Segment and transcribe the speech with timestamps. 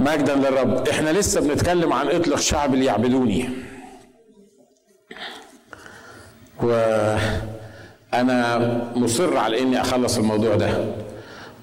[0.00, 3.48] مجدا للرب إحنا لسه بنتكلم عن اطلق شعب ليعبدوني
[6.62, 8.58] وأنا
[8.96, 10.70] مصر على اني اخلص الموضوع ده.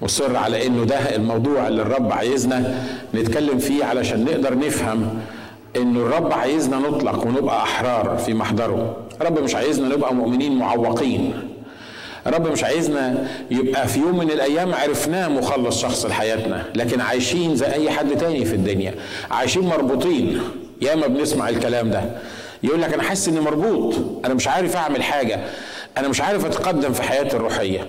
[0.02, 5.20] مصر على انه ده الموضوع اللي الرب عايزنا نتكلم فيه علشان نقدر نفهم
[5.76, 8.96] انه الرب عايزنا نطلق ونبقى احرار في محضره.
[9.20, 11.34] الرب مش عايزنا نبقى مؤمنين معوقين.
[12.26, 17.66] الرب مش عايزنا يبقى في يوم من الأيام عرفناه مخلص شخص لحياتنا لكن عايشين زي
[17.66, 18.94] أي حد تاني في الدنيا
[19.30, 20.40] عايشين مربوطين.
[20.82, 22.04] ياما بنسمع الكلام ده.
[22.62, 25.40] يقول لك أنا حاسس إني مربوط أنا مش عارف أعمل حاجة
[25.98, 27.86] أنا مش عارف أتقدم في حياتي الروحية.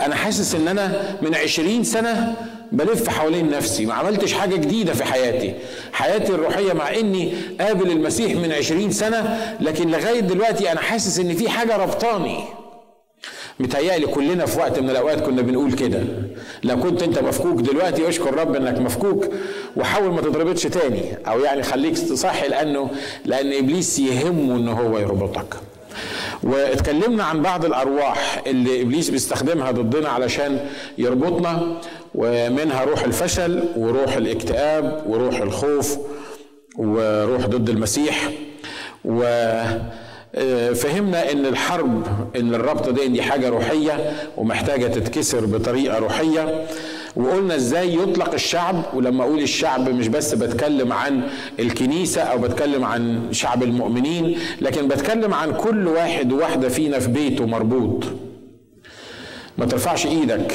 [0.00, 2.34] أنا حاسس إن أنا من عشرين سنة
[2.72, 5.54] بلف حوالين نفسي ما عملتش حاجة جديدة في حياتي.
[5.92, 11.34] حياتي الروحية مع إني قابل المسيح من عشرين سنة لكن لغاية دلوقتي أنا حاسس إن
[11.34, 12.44] في حاجة ربطاني.
[13.60, 16.02] متهيألي كلنا في وقت من الأوقات كنا بنقول كده.
[16.64, 19.24] لو كنت أنت مفكوك دلوقتي اشكر رب إنك مفكوك
[19.76, 22.90] وحاول ما تضربتش تاني أو يعني خليك تصحي لأنه
[23.24, 25.54] لأن إبليس يهمه إن هو يربطك.
[26.42, 30.66] واتكلمنا عن بعض الأرواح اللي إبليس بيستخدمها ضدنا علشان
[30.98, 31.76] يربطنا
[32.14, 35.98] ومنها روح الفشل وروح الاكتئاب وروح الخوف
[36.76, 38.30] وروح ضد المسيح.
[39.04, 39.22] و
[40.74, 46.64] فهمنا إن الحرب إن الربط دي دي حاجة روحية ومحتاجة تتكسر بطريقة روحية.
[47.16, 51.22] وقلنا إزاي يطلق الشعب ولما أقول الشعب مش بس بتكلم عن
[51.60, 57.46] الكنيسة أو بتكلم عن شعب المؤمنين لكن بتكلم عن كل واحد وواحدة فينا في بيته
[57.46, 58.04] مربوط.
[59.58, 60.52] ما ترفعش إيدك.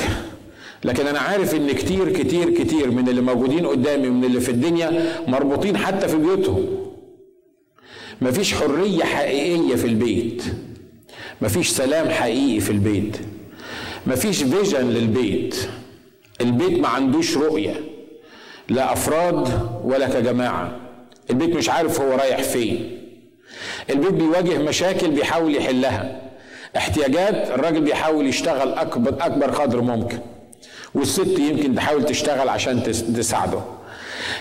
[0.84, 5.06] لكن أنا عارف إن كتير كتير كتير من اللي موجودين قدامي من اللي في الدنيا
[5.28, 6.66] مربوطين حتى في بيوتهم.
[8.22, 10.44] مفيش حرية حقيقية في البيت.
[11.42, 13.18] مفيش سلام حقيقي في البيت.
[14.08, 15.70] مفيش فيجن للبيت.
[16.42, 17.82] البيت ما عندوش رؤية.
[18.70, 20.80] لا أفراد ولا كجماعة.
[21.30, 23.00] البيت مش عارف هو رايح فين.
[23.90, 26.22] البيت بيواجه مشاكل بيحاول يحلها.
[26.78, 30.20] احتياجات الراجل بيحاول يشتغل أكبر, أكبر قدر ممكن.
[30.96, 32.84] والست يمكن تحاول تشتغل عشان
[33.18, 33.79] تساعده.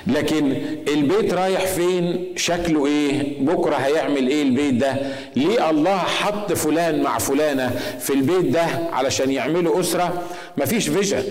[0.09, 0.53] لكن
[0.89, 4.97] البيت رايح فين؟ شكله إيه؟ بكرة هيعمل إيه البيت ده؟
[5.37, 10.23] ليه الله حط فلان مع فلانة في البيت ده علشان يعملوا أسرة؟
[10.57, 11.23] مفيش vision.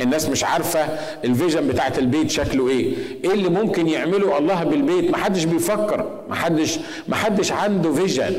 [0.00, 0.80] الناس مش عارفة
[1.24, 2.92] ال vision بتاعت البيت شكله إيه.
[3.24, 6.24] إيه اللي ممكن يعمله الله بالبيت؟ محدش بيفكر.
[6.28, 8.34] محدش محدش عنده vision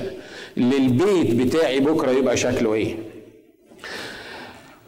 [0.57, 2.95] للبيت بتاعي بكرة يبقى شكله إيه.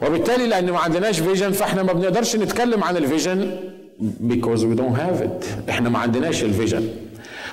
[0.02, 3.60] وبالتالي لأن ما عندناش vision فإحنا ما بنقدرش نتكلم عن ال vision.
[4.28, 5.70] Because we don't have it.
[5.70, 6.88] إحنا ما عندناش ال vision.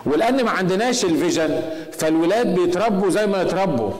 [0.06, 1.60] ولأن ما عندناش ال vision
[1.92, 3.90] فالولاد بيتربوا زي ما يتربوا.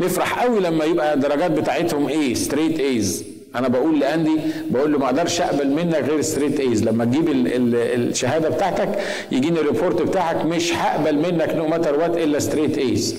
[0.00, 3.24] نفرح قوي لما يبقى الدرجات بتاعتهم إيه؟ straight A's
[3.56, 4.36] أنا بقول لأندي
[4.70, 8.98] بقول له ما أقدرش أقبل منك غير straight A's لما تجيب ال ال الشهادة بتاعتك
[9.32, 13.16] يجيني ال report بتاعك مش هقبل منك no matter what إلا straight A's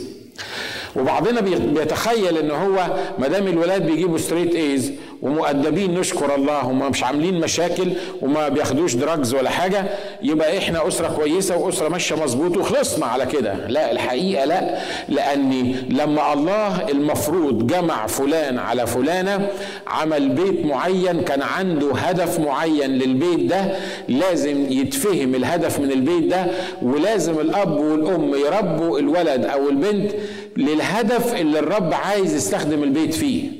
[0.95, 2.88] وبعضنا بيتخيل إن هو
[3.19, 4.91] ما دام الولاد بيجيبوا straight A's
[5.22, 7.91] ومؤدبين نشكر الله وما مش عاملين مشاكل
[8.22, 9.85] وما بياخدوش drugs ولا حاجة
[10.23, 13.67] يبقى إحنا أسرة كويسة وأسرة ماشية مظبوط وخلصنا على كده.
[13.67, 14.77] لا الحقيقة لا
[15.09, 19.47] لاني لما الله المفروض جمع فلان على فلانة
[19.88, 23.75] عمل بيت معين كان عنده هدف معين للبيت ده
[24.07, 26.45] لازم يتفهم الهدف من البيت ده
[26.81, 30.11] ولازم الأب والأم يربوا الولد أو البنت
[30.59, 33.51] للهدف اللي الرب عايز يستخدم البيت فيه.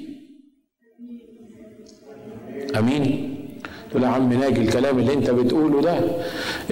[2.78, 3.36] آمين.
[3.92, 6.00] تقول يا عم ناجي الكلام اللي انت بتقوله ده.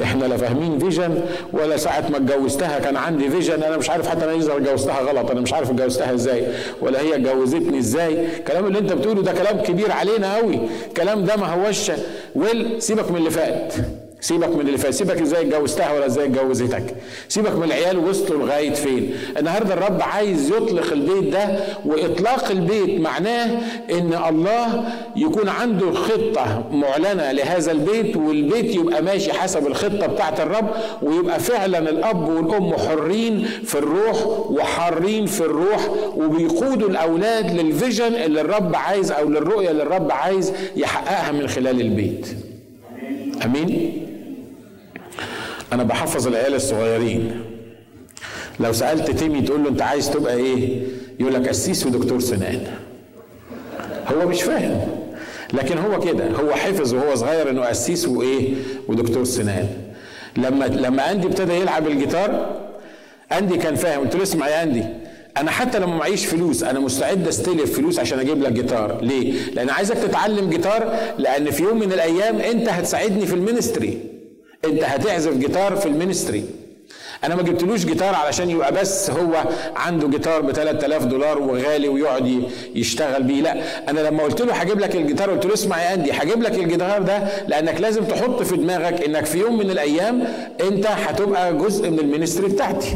[0.03, 1.21] إحنا لا فاهمين vision
[1.53, 5.31] ولا ساعة ما اتجوزتها كان عندي vision أنا مش عارف حتى أنا يظهر اتجوزتها غلط
[5.31, 6.47] أنا مش عارف اتجوزتها إزاي
[6.81, 8.37] ولا هي اتجوزتني إزاي.
[8.37, 10.59] الكلام اللي انت بتقوله ده كلام كبير علينا قوي.
[10.87, 11.91] الكلام ده ما هوش.
[12.35, 13.73] ويل سيبك من اللي فات.
[14.21, 16.95] سيبك من اللي فات سيبك إزاي اتجوزتها ولا إزاي اتجوزتك
[17.29, 19.11] سيبك من العيال وصلوا لغاية فين.
[19.37, 23.59] النهارده الرب عايز يطلق البيت ده وإطلاق البيت معناه
[23.91, 24.83] إن الله
[25.15, 30.69] يكون عنده خطة معلنة لهذا البيت والبيت يبقى ماشي حسب الخطة بتاعت الرب
[31.01, 38.75] ويبقى فعلا الأب والأم حرين في الروح وحارين في الروح وبيقودوا الأولاد للفيجن اللي الرب
[38.75, 42.27] عايز أو للرؤية اللي الرب عايز يحققها من خلال البيت.
[43.45, 44.06] آمين؟
[45.73, 47.41] أنا بحفظ العيال الصغيرين.
[48.59, 50.81] لو سألت تيمي تقول له أنت عايز تبقى إيه؟
[51.19, 52.67] يقول لك قسيس ودكتور سنان.
[54.07, 54.81] هو مش فاهم.
[55.53, 56.31] لكن هو كده.
[56.31, 58.53] هو حفظ وهو صغير إنه قسيس وإيه؟
[58.87, 59.67] ودكتور سنان.
[60.37, 62.59] لما لما أندي ابتدى يلعب الجيتار
[63.31, 64.01] أندي كان فاهم.
[64.01, 64.83] قلت له اسمع يا أندي
[65.37, 69.01] أنا حتى لما معيش فلوس أنا مستعد أستلف فلوس عشان أجيب لك جيتار.
[69.01, 74.16] ليه؟ لأن عايزك تتعلم جيتار لأن في يوم من الأيام أنت هتساعدني في ال ministry.
[74.65, 76.45] انت هتعزف جيتار في ال ministry.
[77.23, 79.43] أنا ما جبتلوش جيتار علشان يبقى بس هو
[79.75, 82.43] عنده جيتار ب 3000 دولار وغالي ويقعد
[82.75, 83.41] يشتغل بيه.
[83.41, 86.53] لا أنا لما قلت له هجيب لك الجيتار قلت له اسمع يا اندي هجيب لك
[86.59, 90.27] الجيتار ده لانك لازم تحط في دماغك انك في يوم من الأيام
[90.61, 92.95] انت هتبقى جزء من ال ministry بتاعتي.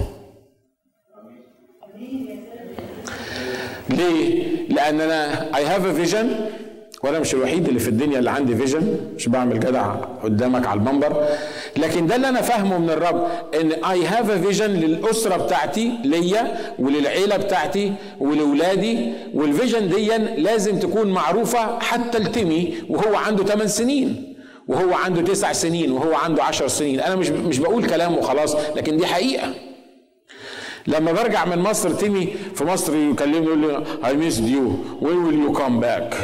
[3.90, 6.26] ليه؟ لأن أنا I have a vision.
[7.04, 9.84] وأنا مش الوحيد اللي في الدنيا اللي عندي vision مش بعمل جدع
[10.24, 11.26] قدامك على المنبر.
[11.78, 13.28] لكن ده اللي أنا فاهمه من الرب
[13.62, 19.14] إن I have a vision للأسرة بتاعتي ليا وللعيلة بتاعتي ولولادي.
[19.34, 20.08] وال vision دي
[20.42, 24.36] لازم تكون معروفة حتى لتيمي وهو عنده 8 سنين
[24.68, 27.00] وهو عنده تسع سنين وهو عنده عشر سنين.
[27.00, 29.54] أنا مش مش بقول كلام وخلاص لكن دي حقيقة.
[30.88, 34.66] لما برجع من مصر تيمي في مصر يكلمني يقول لي I missed you.
[35.06, 36.16] When will you come back?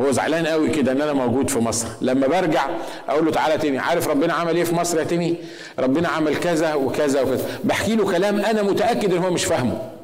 [0.00, 1.88] هو زعلان قوي كده إن أنا موجود في مصر.
[2.00, 2.66] لما برجع
[3.08, 5.36] أقول له تعالى تيمي عارف ربنا عمل إيه في مصر يا تيمي؟
[5.78, 7.44] ربنا عمل كذا وكذا وكذا.
[7.64, 9.95] بحكي له كلام أنا متأكد إن هو مش فاهمه.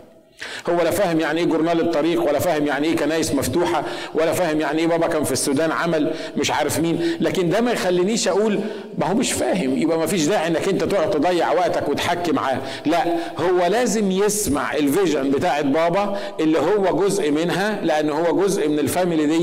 [0.71, 3.85] هو لا فاهم يعني إيه جورنال الطريق ولا فاهم يعني إيه كنايس مفتوحة
[4.15, 7.17] ولا فاهم يعني إيه بابا كان في السودان عمل مش عارف مين.
[7.21, 8.61] لكن ده ما يخلينيش أقول
[8.99, 9.79] ما هو مش فاهم.
[9.79, 12.59] يبقى ما فيش داعي إنك أنت تقعد تضيع وقتك وتحكي معاه.
[12.87, 13.05] لا
[13.39, 18.79] هو لازم يسمع ال vision بتاعت بابا اللي هو جزء منها لأن هو جزء من
[18.79, 19.43] ال family دي.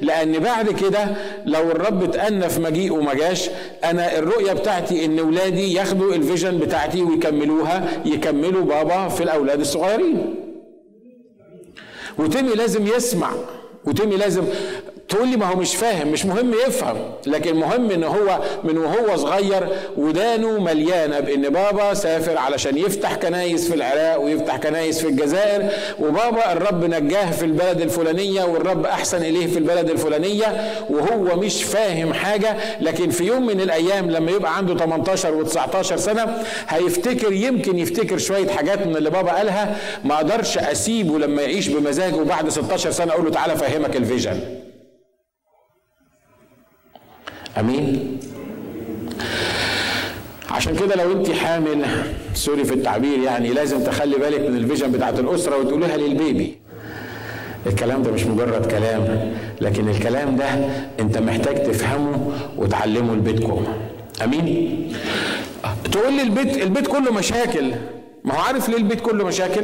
[0.00, 1.06] لأن بعد كده
[1.46, 3.50] لو الرب اتأنى في مجيء وما جاش
[3.84, 10.34] أنا الرؤية بتاعتي إن ولادي ياخدوا ال vision بتاعتي ويكملوها يكملوا بابا في الأولاد الصغيرين.
[12.18, 13.30] وتيمي لازم يسمع
[13.84, 14.44] وتيمي لازم
[15.08, 19.16] تقول لي ما هو مش فاهم مش مهم يفهم لكن مهم إن هو من وهو
[19.16, 25.68] صغير ودانه مليانة بإن بابا سافر علشان يفتح كنايس في العراق ويفتح كنايس في الجزائر
[26.00, 32.12] وبابا الرب نجاه في البلد الفلانية والرب أحسن إليه في البلد الفلانية وهو مش فاهم
[32.14, 38.18] حاجة لكن في يوم من الأيام لما يبقى عنده 18 و19 سنة هيفتكر يمكن يفتكر
[38.18, 43.12] شوية حاجات من اللي بابا قالها ما أقدرش أسيبه لما يعيش بمزاجه وبعد 16 سنة
[43.12, 44.40] أقول له تعالى أفهمك الفيجن.
[47.58, 48.18] أمين.
[50.50, 51.84] عشان كده لو أنت حامل
[52.34, 56.56] sorry في التعبير يعني لازم تخلي بالك من ال vision بتاعت الأسرة وتقوليها لل baby.
[57.66, 60.44] الكلام ده مش مجرد كلام لكن الكلام ده
[61.00, 63.64] أنت محتاج تفهمه وتعلمه لبيتكم
[64.24, 64.92] أمين؟
[65.92, 67.72] تقول لي البيت البيت كله مشاكل.
[68.24, 69.62] ما هو عارف ليه البيت كله مشاكل؟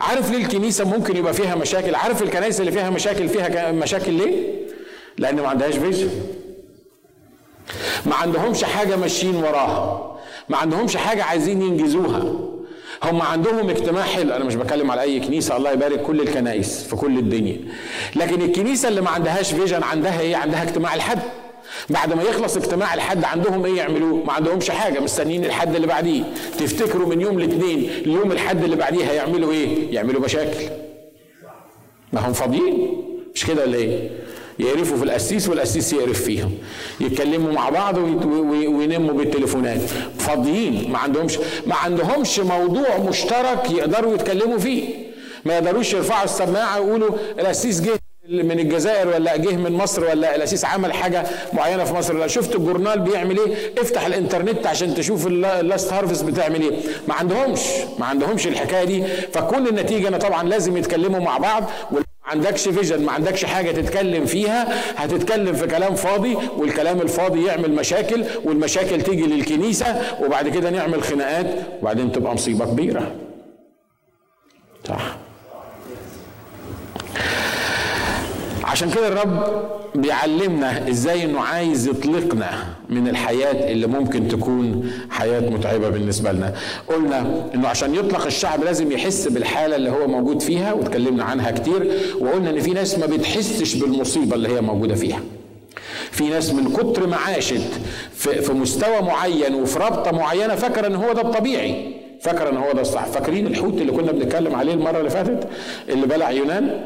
[0.00, 4.32] عارف ليه الكنيسة ممكن يبقى فيها مشاكل؟ عارف الكنائس اللي فيها مشاكل فيها مشاكل ليه؟
[5.18, 6.08] لأن ما عندهاش فيجن.
[8.06, 10.16] ما عندهمش حاجة ماشيين وراها.
[10.48, 12.22] ما عندهمش حاجة عايزين ينجزوها.
[13.04, 14.34] هم عندهم اجتماع حلو.
[14.34, 15.56] أنا مش بتكلم على أي كنيسة.
[15.56, 17.60] الله يبارك كل الكنائس في كل الدنيا.
[18.16, 21.18] لكن الكنيسة اللي ما عندهاش فيجن عندها إيه؟ عندها اجتماع الحد.
[21.90, 25.00] بعد ما يخلص اجتماع الحد عندهم إيه يعملوه؟ ما عندهمش حاجة.
[25.00, 26.22] مستنيين الحد اللي بعديه.
[26.58, 30.64] تفتكروا من يوم الاثنين ليوم الحد اللي بعديه هيعملوا إيه؟ يعملوا مشاكل.
[32.12, 33.02] ما هم فاضيين.
[33.34, 34.10] مش كده ولا إيه؟
[34.62, 36.52] يقرفوا في القسيس والقسيس يقرف فيهم.
[37.00, 39.80] يتكلموا مع بعض وينموا بالتليفونات.
[40.18, 44.84] فاضيين ما عندهمش ما عندهمش موضوع مشترك يقدروا يتكلموا فيه.
[45.44, 47.90] ما يقدروش يرفعوا السماعة ويقولوا القسيس جه
[48.28, 52.54] من الجزائر ولا جه من مصر ولا الأسيس عمل حاجة معينة في مصر ولا شفت
[52.54, 56.70] الجورنال بيعمل إيه؟ افتح الإنترنت عشان تشوف اللاست هارفست بتعمل إيه.
[57.08, 57.60] ما عندهمش
[57.98, 59.04] ما عندهمش الحكاية دي.
[59.32, 61.64] فكل النتيجة أنا طبعا لازم يتكلموا مع بعض
[62.32, 68.24] عندكش فيجن ما عندكش حاجة تتكلم فيها هتتكلم في كلام فاضي والكلام الفاضي يعمل مشاكل
[68.44, 71.46] والمشاكل تيجي للكنيسة وبعد كده نعمل خناقات
[71.82, 73.12] وبعدين تبقى مصيبة كبيرة.
[78.72, 79.62] عشان كده الرب
[79.94, 82.50] بيعلمنا إزاي إنه عايز يطلقنا
[82.88, 86.54] من الحياة اللي ممكن تكون حياة متعبة بالنسبة لنا.
[86.88, 91.92] قلنا إنه عشان يطلق الشعب لازم يحس بالحالة اللي هو موجود فيها واتكلمنا عنها كتير
[92.20, 95.20] وقلنا إن في ناس ما بتحسش بالمصيبة اللي هي موجودة فيها.
[96.10, 97.62] في ناس من كتر ما عاشت
[98.18, 102.80] في مستوى معين وفي رابطة معينة فاكرة إن هو ده الطبيعي فاكرة إن هو ده
[102.80, 103.04] الصح.
[103.06, 105.48] فاكرين الحوت اللي كنا بنتكلم عليه المرة اللي فاتت؟
[105.88, 106.80] اللي بلع يونان؟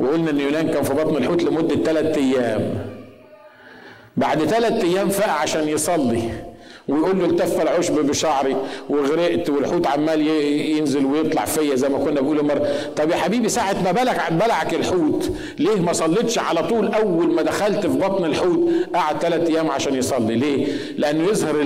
[0.00, 2.86] وقلنا إن يونان كان في بطن الحوت لمدة ثلاث أيام.
[4.16, 6.49] بعد ثلاث أيام فاق عشان يصلي.
[6.90, 8.56] ويقول له التف العشب بشعري
[8.88, 10.26] وغرقت والحوت عمال
[10.70, 12.68] ينزل ويطلع فيا زي ما كنا بنقول مرة.
[12.96, 17.42] طب يا حبيبي ساعة ما بلعك بلعك الحوت ليه ما صليتش على طول أول ما
[17.42, 20.66] دخلت في بطن الحوت قعد ثلاث أيام عشان يصلي؟ ليه؟
[20.98, 21.60] لأنه يظهر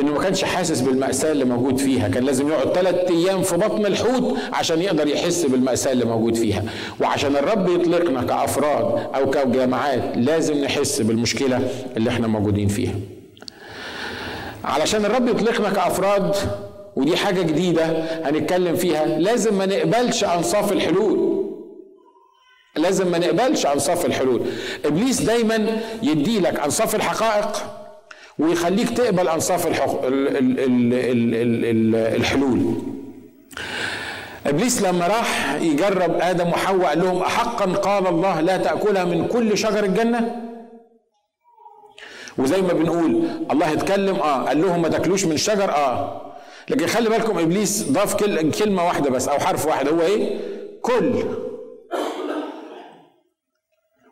[0.00, 2.08] إنه ما كانش حاسس بالمأساة اللي موجود فيها.
[2.08, 6.64] كان لازم يقعد ثلاث أيام في بطن الحوت عشان يقدر يحس بالمأساة اللي موجود فيها.
[7.00, 12.94] وعشان الرب يطلقنا كأفراد أو كجماعات لازم نحس بالمشكلة اللي إحنا موجودين فيها.
[14.64, 16.36] علشان الرب يطلقنا كافراد
[16.96, 17.84] ودي حاجة جديدة
[18.24, 19.06] هنتكلم فيها.
[19.06, 21.40] لازم ما نقبلش أنصاف الحلول.
[22.76, 24.40] لازم ما نقبلش أنصاف الحلول.
[24.84, 27.62] إبليس دايما يدي لك أنصاف الحقائق
[28.38, 30.04] ويخليك تقبل أنصاف الحق...
[30.04, 30.28] ال...
[30.28, 30.60] ال...
[30.60, 30.94] ال...
[31.64, 32.16] ال...
[32.16, 32.74] الحلول.
[34.46, 39.58] إبليس لما راح يجرب آدم وحواء قال لهم احقا قال الله لا تاكلها من كل
[39.58, 40.49] شجر الجنة؟
[42.40, 46.20] وزي ما بنقول الله اتكلم آه قال لهم ما تاكلوش من الشجر آه.
[46.68, 48.14] لكن خلي بالكم إبليس ضاف
[48.58, 50.38] كلمة واحدة بس أو حرف واحد هو إيه؟
[50.82, 51.14] كل.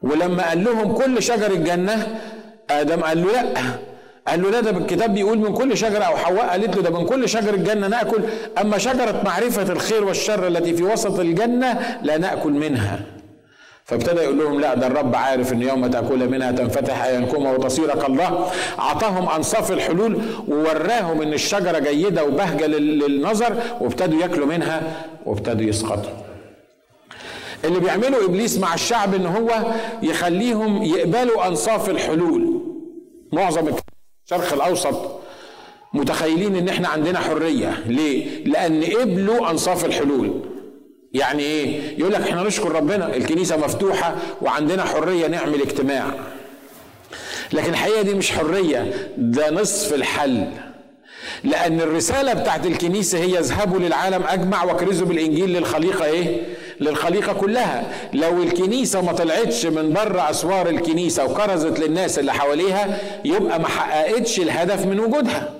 [0.02, 2.20] ولما قال لهم كل شجر الجنة
[2.70, 3.54] آدم قال له لا.
[4.28, 7.06] قال له لا ده الكتاب بيقول من كل شجره أو حواء قالت له ده من
[7.06, 8.22] كل شجر الجنة نأكل.
[8.60, 13.00] أما شجرة معرفة الخير والشر التي في وسط الجنة لا نأكل منها.
[13.88, 18.50] فابتدى يقول لهم لا ده الرب عارف إن يوم تأكل منها تنفتح اعينكما وتصير كالله
[18.78, 26.10] أعطاهم أنصاف الحلول ووراهم إن الشجرة جيدة وبهجة للنظر وابتدوا ياكلوا منها وابتدوا يسقطوا.
[27.64, 29.50] اللي بيعمله إبليس مع الشعب إن هو
[30.02, 32.60] يخليهم يقبلوا أنصاف الحلول.
[33.32, 33.68] معظم
[34.26, 35.20] الشرق الأوسط
[35.94, 37.82] متخيلين إن إحنا عندنا حرية.
[37.86, 40.40] ليه؟ لأن قبلوا أنصاف الحلول.
[41.12, 46.06] يعني إيه؟ يقول لك إحنا نشكر ربنا الكنيسة مفتوحة وعندنا حرية نعمل اجتماع.
[47.52, 50.44] لكن الحقيقة دي مش حرية ده نصف الحل.
[51.44, 56.42] لأن الرسالة بتاعت الكنيسة هي اذهبوا للعالم أجمع واكرزوا بالإنجيل للخليقة إيه؟
[56.80, 57.92] للخليقة كلها.
[58.14, 64.40] لو الكنيسة ما طلعتش من بره أسوار الكنيسة وكرزت للناس اللي حواليها يبقى ما حققتش
[64.40, 65.50] الهدف من وجودها.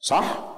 [0.00, 0.55] صح؟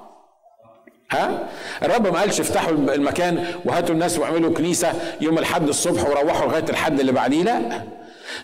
[1.11, 1.47] ها؟
[1.83, 6.99] الرب ما قالش افتحوا المكان وهاتوا الناس واعملوا كنيسة يوم الحد الصبح وروحوا لغاية الحد
[6.99, 7.81] اللي بعديه؟ لا.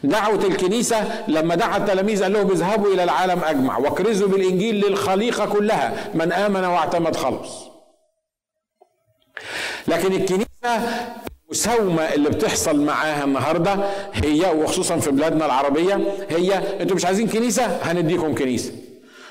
[0.03, 5.93] دعوة الكنيسة لما دعا التلاميذ قال لهم اذهبوا إلى العالم أجمع واكرزوا بالإنجيل للخليقة كلها
[6.13, 7.49] من آمن واعتمد خلص
[9.87, 10.45] لكن الكنيسة
[11.45, 13.77] المساومة اللي بتحصل معاها النهاردة
[14.13, 18.71] هي وخصوصا في بلادنا العربية هي أنتوا مش عايزين كنيسة؟ هنديكم كنيسة.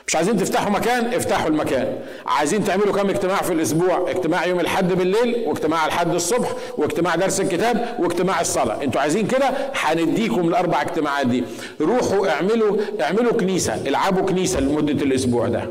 [0.07, 1.99] مش عايزين تفتحوا مكان افتحوا المكان.
[2.27, 7.41] عايزين تعملوا كم اجتماع في الأسبوع؟ اجتماع يوم الحد بالليل واجتماع الحد الصبح واجتماع درس
[7.41, 8.83] الكتاب واجتماع الصلاة.
[8.83, 11.45] أنتوا عايزين كده؟ هنديكم الأربع اجتماعات دي.
[11.81, 15.71] روحوا اعملوا اعملوا كنيسة العبوا كنيسة لمدة الأسبوع ده.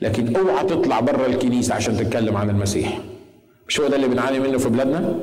[0.00, 2.98] لكن اوعى تطلع بره الكنيسة عشان تتكلم عن المسيح.
[3.68, 5.14] مش هو ده اللي بنعاني منه في بلادنا؟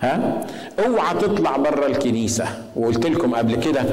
[0.00, 0.46] ها؟
[0.86, 2.46] اوعى تطلع بره الكنيسة.
[2.76, 3.84] وقلت لكم قبل كده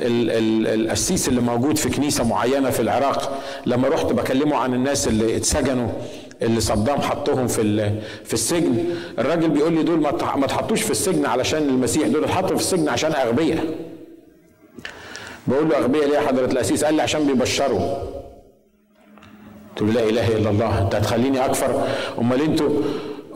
[0.00, 5.88] القسيس اللي موجود في كنيسة معينة في العراق لما رحت بكلمه عن الناس اللي اتسجنوا
[6.42, 7.90] اللي صدام حطهم في
[8.24, 8.84] في السجن
[9.18, 10.00] الراجل بيقول لي دول
[10.36, 13.64] ما تحطوش في السجن علشان المسيح دول اتحطوا في السجن عشان أغبياء.
[15.46, 17.80] بقول له أغبياء ليه؟ يا حضرة القسيس قال لي عشان بيبشروا.
[19.76, 21.86] قلت له لا إله إلا الله أنت هتخليني أكفر؟
[22.18, 22.68] أمال أنتوا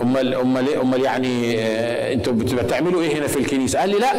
[0.01, 1.59] أمال أمال أمال يعني
[2.13, 4.13] أنتوا بتعملوا إيه هنا في الكنيسة؟ قال لي لا.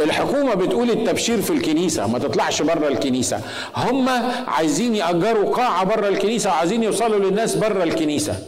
[0.00, 3.40] الحكومة بتقول التبشير في الكنيسة ما تطلعش بره الكنيسة.
[3.76, 4.08] هم
[4.46, 8.38] عايزين يأجروا قاعة بره الكنيسة وعايزين يوصلوا للناس بره الكنيسة.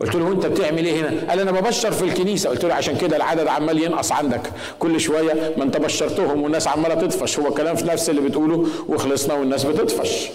[0.00, 3.16] قلت له انت بتعمل إيه هنا؟ قال أنا ببشر في الكنيسة، قلت له عشان كده
[3.16, 4.52] العدد عمال ينقص عندك.
[4.78, 7.38] كل شوية ما أنت بشرتهم والناس عمالة تطفش.
[7.38, 10.28] هو كلام في نفس اللي بتقوله وخلصنا والناس بتطفش.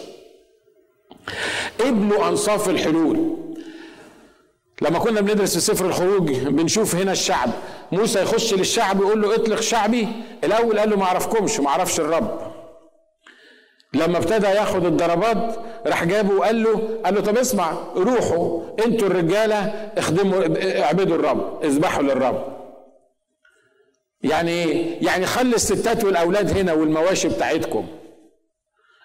[1.79, 3.37] ابنوا أنصاف الحلول.
[4.81, 7.49] لما كنا بندرس في سفر الخروج بنشوف هنا الشعب.
[7.91, 10.07] موسى يخش للشعب يقول له اطلق شعبي.
[10.43, 12.51] الأول قال له ما اعرفكمش ما أعرفش الرب.
[13.93, 15.55] لما ابتدى ياخد الضربات
[15.87, 19.57] راح جابه وقال له قال له طب اسمع روحوا أنتوا الرجالة
[19.97, 20.43] اخدموا
[20.81, 22.43] اعبدوا الرب اذبحوا للرب.
[24.23, 27.87] يعني إيه؟ يعني خلي الستات والأولاد هنا والمواشي بتاعتكم.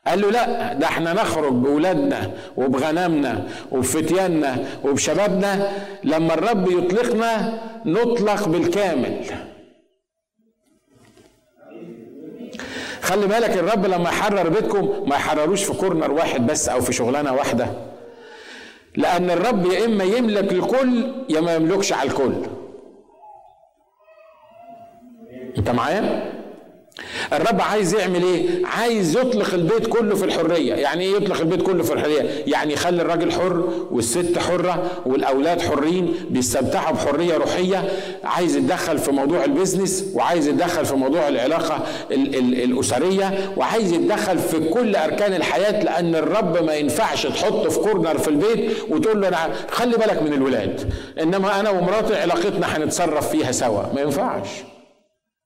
[0.06, 5.72] قال له لا ده إحنا نخرج بولادنا وبغنمنا وبفتياننا وبشبابنا
[6.04, 9.24] لما الرب يطلقنا نطلق بالكامل.
[13.02, 17.32] خلي بالك الرب لما يحرر بيتكم ما يحرروش في كورنر واحد بس أو في شغلانة
[17.34, 17.66] واحدة.
[18.96, 22.32] لأن الرب يا إما يملك الكل يا ما يملكش على الكل.
[25.58, 26.35] أنت معايا؟
[27.32, 30.74] الرب عايز يعمل إيه؟ عايز يطلق البيت كله في الحرية.
[30.74, 36.14] يعني إيه يطلق البيت كله في الحرية؟ يعني يخلي الراجل حر والست حرة والأولاد حرين
[36.30, 37.88] بيستمتعوا بحرية روحية.
[38.24, 43.92] عايز يتدخل في موضوع ال business وعايز يتدخل في موضوع العلاقة ال- ال- الأسرية وعايز
[43.92, 49.20] يتدخل في كل أركان الحياة لأن الرب ما ينفعش تحطه في corner في البيت وتقول
[49.20, 50.92] له أنا خلي بالك من الولاد.
[51.22, 53.82] إنما أنا ومراتي علاقتنا هنتصرف فيها سوا.
[53.94, 54.48] ما ينفعش.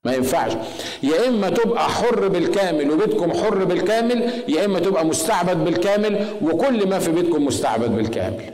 [0.03, 0.51] ما ينفعش.
[1.03, 6.99] يا إما تبقى حر بالكامل وبيتكم حر بالكامل يا إما تبقى مستعبد بالكامل وكل ما
[6.99, 8.53] في بيتكم مستعبد بالكامل.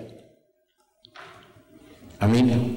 [2.23, 2.75] أمين؟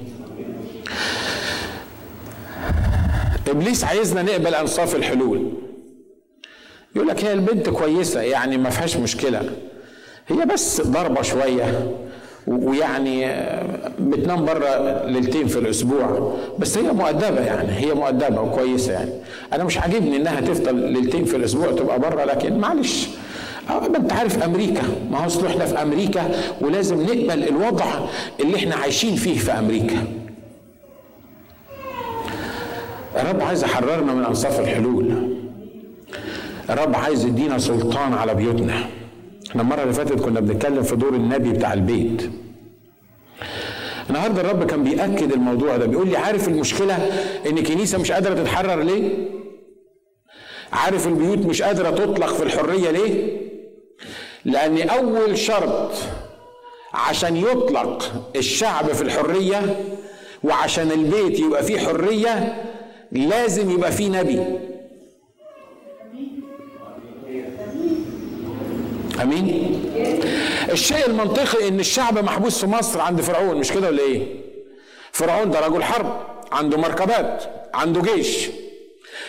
[3.47, 5.51] إبليس عايزنا نقبل أنصاف الحلول.
[6.95, 9.55] يقول لك هي البنت كويسة يعني ما فيهاش مشكلة.
[10.27, 11.91] هي بس ضربة شوية.
[12.47, 13.27] ويعني
[13.99, 16.37] بتنام بره ليلتين في الأسبوع.
[16.59, 19.11] بس هي مؤدبة يعني هي مؤدبة وكويسة يعني.
[19.53, 23.07] أنا مش عاجبني إنها تفضل ليلتين في الأسبوع تبقى بره لكن معلش.
[23.69, 24.81] ما أنت عارف أمريكا.
[25.11, 26.31] ما هو أصل إحنا في أمريكا
[26.61, 27.85] ولازم نقبل الوضع
[28.39, 30.03] اللي إحنا عايشين فيه في أمريكا.
[33.19, 35.35] الرب عايز يحررنا من أنصاف الحلول.
[36.69, 38.73] الرب عايز يدينا سلطان على بيوتنا.
[39.51, 42.29] إحنا المرة اللي فاتت كنا بنتكلم في دور النبي بتاع البيت.
[44.09, 46.95] النهارده الرب كان بيأكد الموضوع ده بيقول لي عارف المشكلة؟
[47.49, 49.09] إن الكنيسة مش قادرة تتحرر ليه؟
[50.73, 53.37] عارف البيوت مش قادرة تطلق في الحرية ليه؟
[54.45, 55.91] لأن أول شرط
[56.93, 59.75] عشان يطلق الشعب في الحرية
[60.43, 62.63] وعشان البيت يبقى فيه حرية
[63.11, 64.41] لازم يبقى فيه نبي.
[69.21, 69.81] أمين.
[70.71, 74.23] الشيء المنطقي إن الشعب محبوس في مصر عند فرعون مش كده ولا إيه؟
[75.11, 76.17] فرعون ده رجل حرب
[76.51, 78.49] عنده مركبات عنده جيش.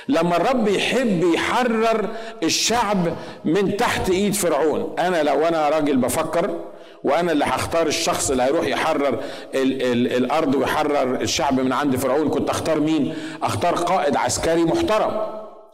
[0.09, 2.09] لما الرب يحب يحرر
[2.43, 6.61] الشعب من تحت إيد فرعون أنا لو أنا راجل بفكر
[7.05, 9.21] وأنا اللي هختار الشخص اللي هيروح يحرر
[9.55, 15.27] ال ال الأرض ويحرر الشعب من عند فرعون كنت أختار مين؟ أختار قائد عسكري محترم.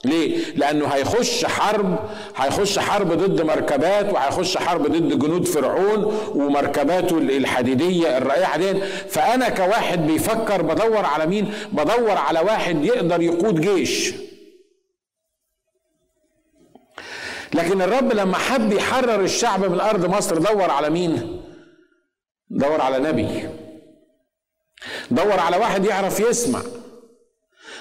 [0.05, 1.99] ليه؟ لأنه هيخش حرب
[2.37, 10.07] هيخش حرب ضد مركبات وهيخش حرب ضد جنود فرعون ومركباته الحديدية الرائعة دي فأنا كواحد
[10.07, 14.15] بيفكر بدور على مين؟ بدور على واحد يقدر يقود جيش
[17.55, 21.43] لكن الرب لما حب يحرر الشعب من أرض مصر دور على مين؟
[22.51, 23.49] دور على نبي
[25.11, 26.61] دور على واحد يعرف يسمع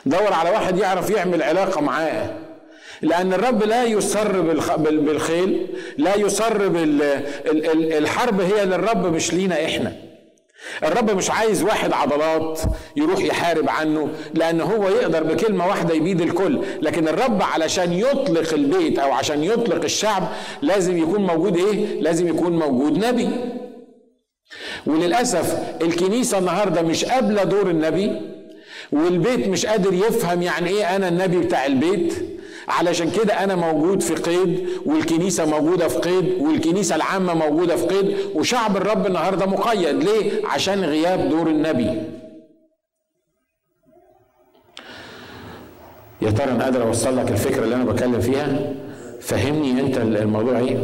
[0.08, 2.30] دور على واحد يعرف يعمل علاقة معاه.
[3.02, 4.42] لأن الرب لا يسر
[4.78, 5.68] بالخيل
[5.98, 9.94] لا يسر بالحرب هي للرب مش لينا إحنا.
[10.84, 12.62] الرب مش عايز واحد عضلات
[12.96, 16.62] يروح يحارب عنه لأن هو يقدر بكلمة واحدة يبيد الكل.
[16.82, 20.28] لكن الرب علشان يطلق البيت أو عشان يطلق الشعب
[20.62, 23.30] لازم يكون موجود إيه؟ لازم يكون موجود نبي.
[24.88, 28.37] وللأسف الكنيسة النهاردة مش قابلة دور النبي.
[28.92, 32.38] والبيت مش قادر يفهم يعني إيه أنا النبي بتاع البيت.
[32.68, 38.18] علشان كده أنا موجود في قيد والكنيسة موجودة في قيد والكنيسة العامة موجودة في قيد
[38.36, 40.04] وشعب الرب النهارده مقيد.
[40.04, 42.02] ليه؟ عشان غياب دور النبي.
[46.22, 48.74] يا ترى أنا قادر أوصل لك الفكرة اللي أنا بتكلم فيها؟
[49.22, 50.78] فهمني أنت الموضوع إيه؟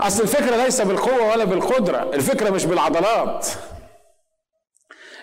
[0.00, 3.46] أصل الفكرة ليس بالقوة ولا بالقدرة الفكرة مش بالعضلات.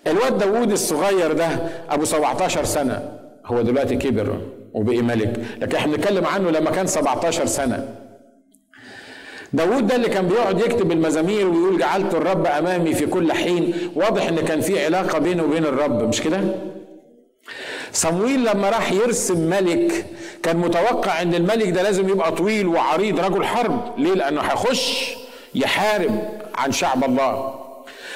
[0.07, 1.47] الواد داوود الصغير ده
[1.89, 3.19] أبو 17 سنة.
[3.45, 4.37] هو دلوقتي كبر
[4.73, 7.95] وبقي ملك لكن إحنا بنتكلم عنه لما كان 17 سنة.
[9.53, 13.73] داوود ده اللي كان بيقعد يكتب المزامير ويقول جعلت الرب أمامي في كل حين.
[13.95, 16.39] واضح إن كان في علاقة بينه وبين الرب مش كده؟
[17.93, 20.05] صمويل لما راح يرسم ملك
[20.43, 23.99] كان متوقع إن الملك ده لازم يبقى طويل وعريض رجل حرب.
[23.99, 25.13] ليه؟ لأنه هيخش
[25.55, 27.60] يحارب عن شعب الله.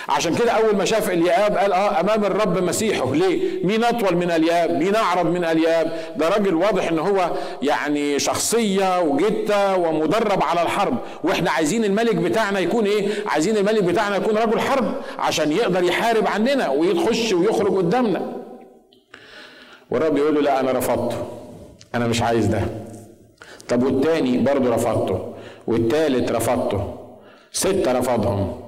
[0.09, 3.13] عشان كده أول ما شاف الياب قال آه أمام الرب مسيحه.
[3.15, 8.19] ليه؟ مين أطول من الياب؟ مين اعرض من الياب؟ ده راجل واضح إن هو يعني
[8.19, 10.97] شخصية وجته ومدرب على الحرب.
[11.23, 16.27] وإحنا عايزين الملك بتاعنا يكون إيه؟ عايزين الملك بتاعنا يكون رجل حرب عشان يقدر يحارب
[16.27, 18.33] عننا ويخش ويخرج قدامنا.
[19.91, 21.17] والرب يقول له لا أنا رفضته.
[21.95, 22.61] أنا مش عايز ده.
[23.69, 25.33] طب والتاني برضه رفضته.
[25.67, 26.95] والتالت رفضته.
[27.51, 28.64] ستة رفضهم.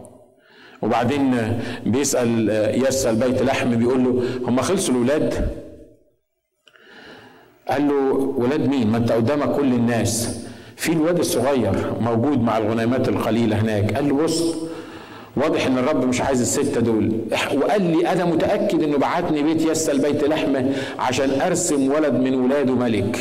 [0.81, 2.49] وبعدين بيسأل
[2.87, 5.49] يسأل بيت لحم بيقول له هم خلصوا الولاد
[7.69, 7.93] قال له
[8.37, 10.39] ولاد مين؟ ما انت قدامك كل الناس.
[10.75, 13.93] في الواد الصغير موجود مع الغنيمات القليلة هناك.
[13.95, 14.55] قال له بص
[15.37, 17.11] واضح إن الرب مش عايز الستة دول.
[17.55, 22.73] وقال لي أنا متأكد إنه بعتني بيت يسل بيت لحمه عشان أرسم ولد من ولاده
[22.73, 23.19] ملك.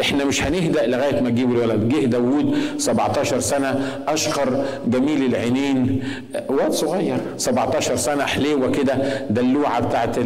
[0.00, 1.88] إحنا مش هنهدأ لغاية ما نجيب الولد.
[1.88, 6.02] جه داوود 17 سنة أشقر جميل العينين.
[6.48, 8.94] واد صغير 17 سنة حليوة كده
[9.30, 10.18] دلوعة بتاعت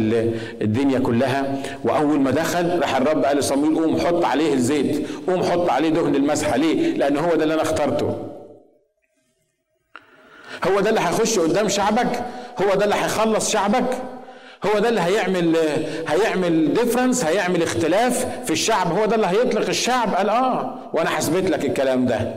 [0.61, 1.55] الدنيا كلها.
[1.83, 6.15] وأول ما دخل راح الرب قال لصمويل قوم حط عليه الزيت قوم حط عليه دهن
[6.15, 6.57] المسحة.
[6.57, 8.15] ليه؟ لأن هو ده اللي أنا اخترته.
[10.67, 12.23] هو ده اللي هيخش قدام شعبك
[12.61, 13.97] هو ده اللي هيخلص شعبك.
[14.65, 15.55] هو ده اللي هيعمل
[16.07, 18.91] هيعمل ديفرنس هيعمل اختلاف في الشعب.
[18.97, 20.13] هو ده اللي هيطلق الشعب.
[20.15, 22.35] قال آه وأنا حسبت لك الكلام ده.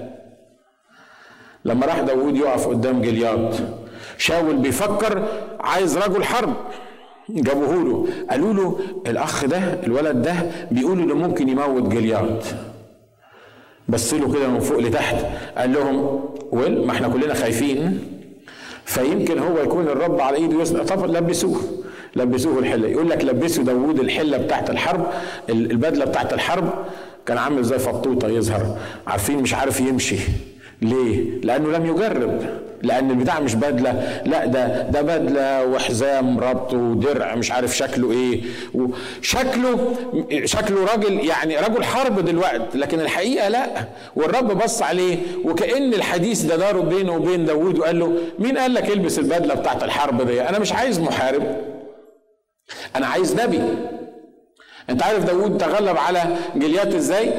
[1.65, 3.69] لما راح داوود يقف قدام جلياد
[4.19, 5.29] شاول بيفكر
[5.61, 6.55] عايز رجل حرب.
[7.29, 8.07] جابوه له.
[8.31, 10.35] قالوا له الأخ ده الولد ده
[10.71, 12.43] بيقولوا إنه ممكن يموت جلياد
[13.89, 15.17] بص له كده من فوق لتحت.
[15.57, 18.09] قال لهم ويل ما إحنا كلنا خايفين.
[18.85, 21.61] فيمكن هو يكون الرب على إيده يسند طب لبسوه.
[22.17, 22.89] لبسوه الحلة.
[22.89, 25.07] يقول لك لبسوا داوود الحلة بتاعت الحرب
[25.51, 26.73] البدلة بتاعت الحرب.
[27.27, 28.77] كان عامل زي فطوطة يظهر.
[29.07, 30.17] عارفين مش عارف يمشي.
[30.83, 32.41] ليه؟ لأنه لم يجرب.
[32.83, 34.23] لأن البتاع مش بدلة.
[34.27, 38.41] لا ده ده بدلة وحزام ربط ودرع مش عارف شكله إيه.
[39.23, 39.95] شكله
[40.45, 43.67] شكله راجل يعني رجل حرب دلوقتي لكن الحقيقة لا.
[44.17, 48.91] والرب بص عليه وكأن الحديث ده داره بينه وبين داوود وقال له مين قال لك
[48.91, 51.74] البس البدلة بتاعت الحرب دي؟ أنا مش عايز محارب.
[52.97, 53.61] أنا عايز نبي
[54.91, 57.33] أنت عارف داوود تغلب على جليات إزاي؟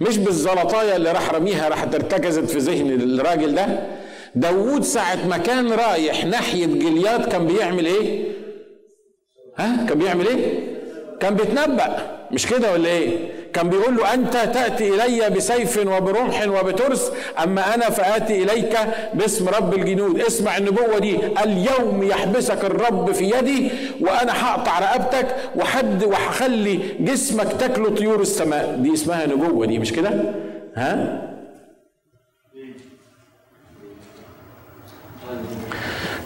[0.00, 3.66] مش بالزلطاية اللي راح رميها راح ارتكزت في ذهن الراجل ده
[4.34, 8.24] داوود ساعة ما كان رايح ناحية جلياد كان بيعمل إيه؟
[9.56, 10.58] ها؟ كان بيعمل إيه؟
[11.20, 11.96] كان بيتنبأ
[12.30, 17.12] مش كده ولا إيه؟ كان بيقول له أنت تأتي إلي بسيف وبرمح وبترس
[17.42, 18.78] أما أنا فآتي إليك
[19.14, 20.20] باسم رب الجنود.
[20.20, 21.16] اسمع النبوة دي.
[21.44, 28.76] اليوم يحبسك الرب في يدي وأنا هقطع رقبتك وحد وهخلي جسمك تاكله طيور السماء.
[28.80, 30.10] دي اسمها نبوة دي مش كده؟
[30.76, 31.22] ها؟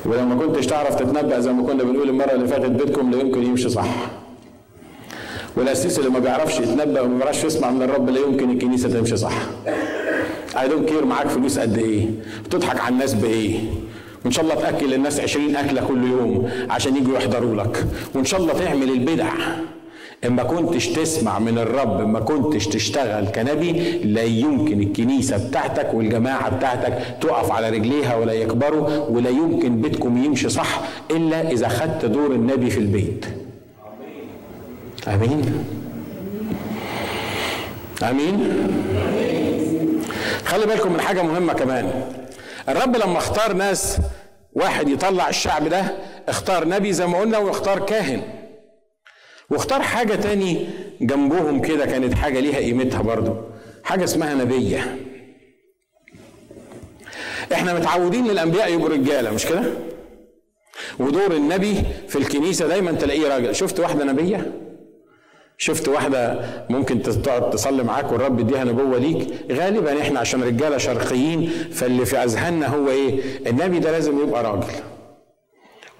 [0.04, 3.68] ولما كنتش تعرف تتنبأ زي ما كنا بنقول المرة اللي فاتت بيتكم لا يمكن يمشي
[3.68, 3.86] صح.
[5.56, 9.32] والقسيس اللي ما بيعرفش يتنبأ وما بيعرفش يسمع من الرب لا يمكن الكنيسة تمشي صح.
[10.60, 12.06] I don't care معاك فلوس قد إيه؟
[12.44, 13.58] بتضحك على الناس بإيه؟
[14.24, 18.40] وإن شاء الله تأكل الناس 20 أكلة كل يوم عشان يجوا يحضروا لك وإن شاء
[18.40, 19.32] الله تعمل البدع
[20.26, 23.72] اما كنتش تسمع من الرب اما كنتش تشتغل كنبي
[24.04, 30.48] لا يمكن الكنيسة بتاعتك والجماعة بتاعتك تقف على رجليها ولا يكبروا ولا يمكن بيتكم يمشي
[30.48, 33.26] صح إلا إذا خدت دور النبي في البيت
[35.08, 35.64] آمين.
[38.02, 38.38] آمين.
[40.44, 42.12] خلي بالكم من حاجة مهمة كمان.
[42.68, 43.98] الرب لما اختار ناس
[44.52, 45.96] واحد يطلع الشعب ده
[46.28, 48.22] اختار نبي زي ما قلنا واختار كاهن.
[49.50, 50.66] واختار حاجة تاني
[51.00, 53.34] جنبهم كده كانت حاجة ليها قيمتها برضو.
[53.84, 54.96] حاجة اسمها نبية.
[57.52, 59.62] إحنا متعودين للأنبياء يبقوا رجالة مش كده؟
[60.98, 63.54] ودور النبي في الكنيسة دايما تلاقيه راجل.
[63.54, 64.65] شفت واحدة نبية؟
[65.58, 66.40] شفت واحدة
[66.70, 69.28] ممكن تقعد تصلي معاك والرب يديها نبوة ليك.
[69.52, 74.72] غالبا إحنا عشان رجالة شرقيين فاللي في أذهاننا هو إيه؟ النبي ده لازم يبقى راجل.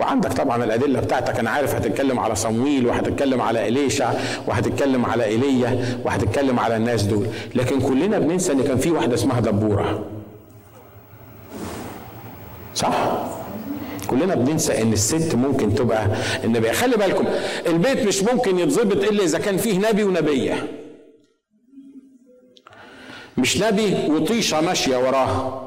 [0.01, 1.39] وعندك طبعا الأدلة بتاعتك.
[1.39, 4.13] أنا عارف هتتكلم على صمويل وهتتكلم على إليشع
[4.47, 7.27] وهتتكلم على إيليا وهتتكلم على الناس دول.
[7.55, 10.05] لكن كلنا بننسى إن كان في واحدة اسمها دبورة.
[12.75, 13.25] صح؟
[14.07, 16.07] كلنا بننسى إن الست ممكن تبقى
[16.45, 17.27] النبيه خلي بالكم
[17.67, 20.67] البيت مش ممكن يتظبط إلا إذا كان فيه نبي ونبية.
[23.39, 25.63] مش نبي وطيشة ماشية وراه.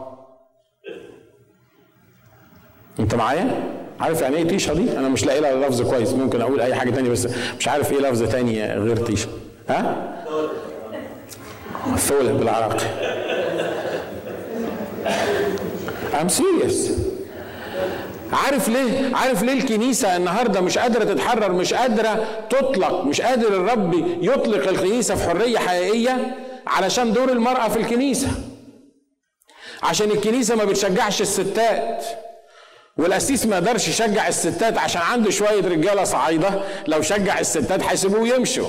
[2.99, 3.63] أنت معايا؟
[3.99, 6.13] عارف يعني إيه طيشة دي؟ أنا مش لاقي لها لفظ كويس.
[6.13, 7.27] ممكن أقول أي حاجة تانية بس
[7.59, 9.29] مش عارف إيه لفظ تاني غير طيشة.
[9.69, 10.15] ها؟
[11.97, 12.85] ثولة بالعراقي.
[16.13, 17.08] I'm serious.
[18.33, 23.93] عارف ليه؟ عارف ليه الكنيسة النهاردة مش قادرة تتحرر مش قادرة تطلق مش قادر الرب
[24.23, 26.35] يطلق الكنيسة في حرية حقيقية
[26.67, 28.27] علشان دور المرأة في الكنيسة.
[29.83, 32.05] عشان الكنيسة ما بتشجعش الستات
[32.97, 38.67] والقسيس ما قدرش يشجع الستات عشان عنده شوية رجالة صعايدة لو شجع الستات هيسيبوه يمشوا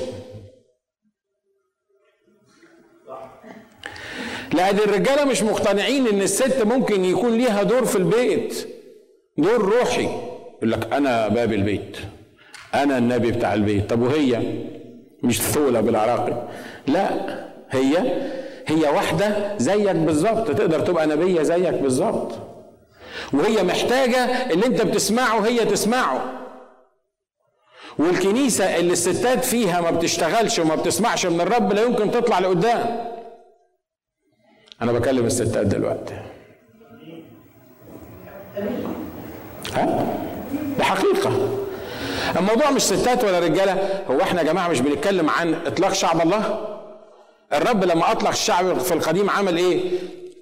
[4.53, 8.69] لأن الرجالة مش مقتنعين إن الست ممكن يكون ليها دور في البيت.
[9.41, 10.09] دور روحي.
[10.57, 11.97] يقول لك أنا باب البيت.
[12.75, 13.91] أنا النبي بتاع البيت.
[13.91, 14.43] طب وهي؟
[15.23, 16.49] مش ثولة بالعراقي
[16.87, 17.11] لا
[17.71, 17.99] هي
[18.67, 22.33] هي واحدة زيك بالظبط تقدر تبقى نبية زيك بالظبط
[23.33, 24.19] وهي محتاجة
[24.53, 26.33] اللي انت بتسمعه هي تسمعه.
[27.99, 33.11] والكنيسة اللي الستات فيها ما بتشتغلش وما بتسمعش من الرب لا يمكن تطلع لقدام.
[34.83, 36.15] أنا بكلم الستات دلوقتي.
[39.75, 40.07] ها؟
[40.79, 41.31] ده حقيقة
[42.37, 46.67] الموضوع مش ستات ولا رجالة هو إحنا يا جماعة مش بنتكلم عن إطلاق شعب الله؟
[47.53, 49.81] الرب لما أطلق الشعب في القديم عمل إيه؟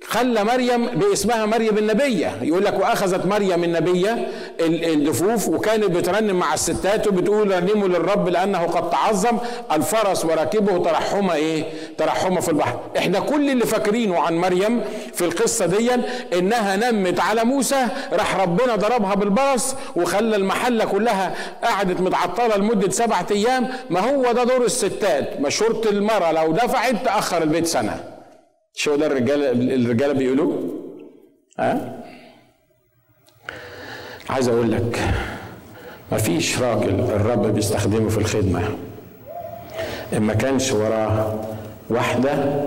[0.06, 2.38] خلى مريم باسمها مريم النبية.
[2.42, 4.28] يقول لك وأخذت مريم النبية
[4.60, 9.38] الدفوف وكانت بترنم مع الستات وبتقول رنموا للرب لأنه قد تعظم
[9.72, 11.64] الفرس وراكبه ترحمة إيه؟
[11.98, 12.80] ترحمة في البحر.
[12.98, 14.84] إحنا كل اللي فاكرينه عن مريم
[15.14, 15.90] في القصة دي
[16.38, 21.34] إنها نمت على موسى راح ربنا ضربها بالبرص وخلى المحلة كلها
[21.64, 23.68] قعدت متعطلة لمدة سبعة أيام.
[23.90, 28.17] ما هو ده دور الستات؟ مشورة المرأة لو دفعت تأخر البيت سنة.
[28.74, 30.62] شو ده الرجاله الرجالة بيقولوه؟
[31.58, 32.02] ها؟
[34.30, 35.00] عايز أقول لك
[36.12, 38.62] ما فيش راجل الرب بيستخدمه في الخدمة
[40.18, 41.40] ما كانش وراه
[41.90, 42.64] واحدة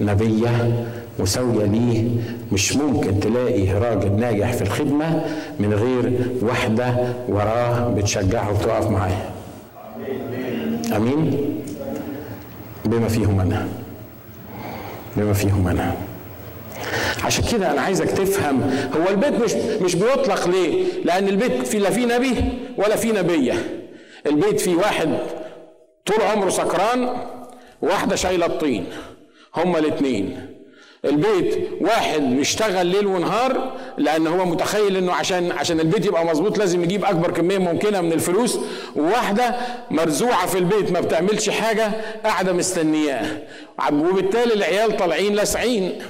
[0.00, 0.84] نبية
[1.18, 2.08] مساوية ليه.
[2.52, 5.24] مش ممكن تلاقي راجل ناجح في الخدمة
[5.60, 6.94] من غير واحدة
[7.28, 9.22] وراه بتشجعه وتقف معاه.
[10.96, 11.54] أمين؟
[12.84, 13.68] بما فيهم أنا.
[15.16, 15.96] بما فيهم أنا
[17.24, 18.62] عشان كده أنا عايزك تفهم
[18.96, 22.34] هو البيت مش مش بيطلق ليه؟ لأن البيت في لا فيه نبي
[22.76, 23.54] ولا فيه نبية.
[24.26, 25.18] البيت فيه واحد
[26.06, 27.08] طول عمره سكران
[27.82, 28.84] واحدة شايلة الطين.
[29.56, 30.46] هما الاثنين
[31.04, 36.84] البيت واحد بيشتغل ليل ونهار لأن هو متخيل إنه عشان عشان البيت يبقى مظبوط لازم
[36.84, 38.58] يجيب أكبر كمية ممكنة من الفلوس.
[38.96, 39.54] وواحدة
[39.90, 41.92] مرزوعة في البيت ما بتعملش حاجة
[42.24, 43.42] قاعدة مستنياه.
[43.92, 46.02] وبالتالي العيال طالعين لاسعين.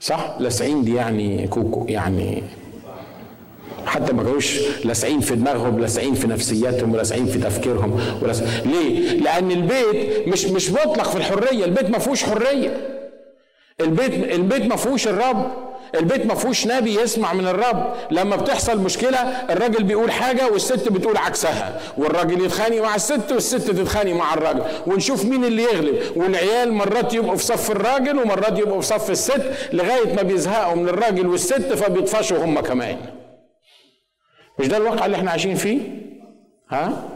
[0.00, 2.42] صح؟ لاسعين دي يعني كوكو يعني
[3.86, 8.42] حتى ما كانوش لاسعين في دماغهم لاسعين في نفسياتهم ولاسعين في تفكيرهم ولس...
[8.64, 12.88] ليه؟ لأن البيت مش مش مطلق في الحرية، البيت ما فيهوش حرية.
[13.80, 15.50] البيت البيت ما فيهوش الرب،
[15.94, 19.18] البيت ما فيهوش نبي يسمع من الرب، لما بتحصل مشكلة
[19.50, 25.24] الراجل بيقول حاجة والست بتقول عكسها، والراجل يتخانق مع الست والست تتخانق مع الراجل، ونشوف
[25.24, 29.42] مين اللي يغلب، والعيال مرات يبقوا في صف الراجل ومرات يبقوا في صف الست
[29.72, 32.96] لغاية ما بيزهقوا من الراجل والست فبيطفشوا هم كمان.
[34.62, 35.78] مش ده الواقع اللي إحنا عايشين فيه؟
[36.70, 37.08] ها؟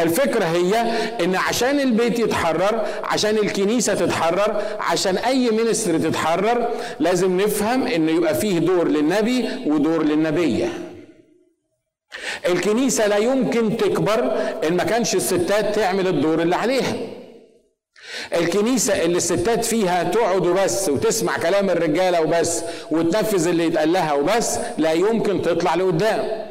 [0.00, 0.80] الفكرة هي
[1.24, 6.68] إن عشان البيت يتحرر عشان الكنيسة تتحرر عشان أي منستر تتحرر
[7.00, 10.68] لازم نفهم إن يبقى فيه دور للنبي ودور للنبية.
[12.48, 14.32] الكنيسة لا يمكن تكبر
[14.68, 16.94] إن ما كانش الستات تعمل الدور اللي عليها.
[18.34, 24.58] الكنيسة اللي الستات فيها تقعد وبس وتسمع كلام الرجالة وبس وتنفذ اللي يتقال لها وبس
[24.78, 26.46] لا يمكن تطلع لقدام.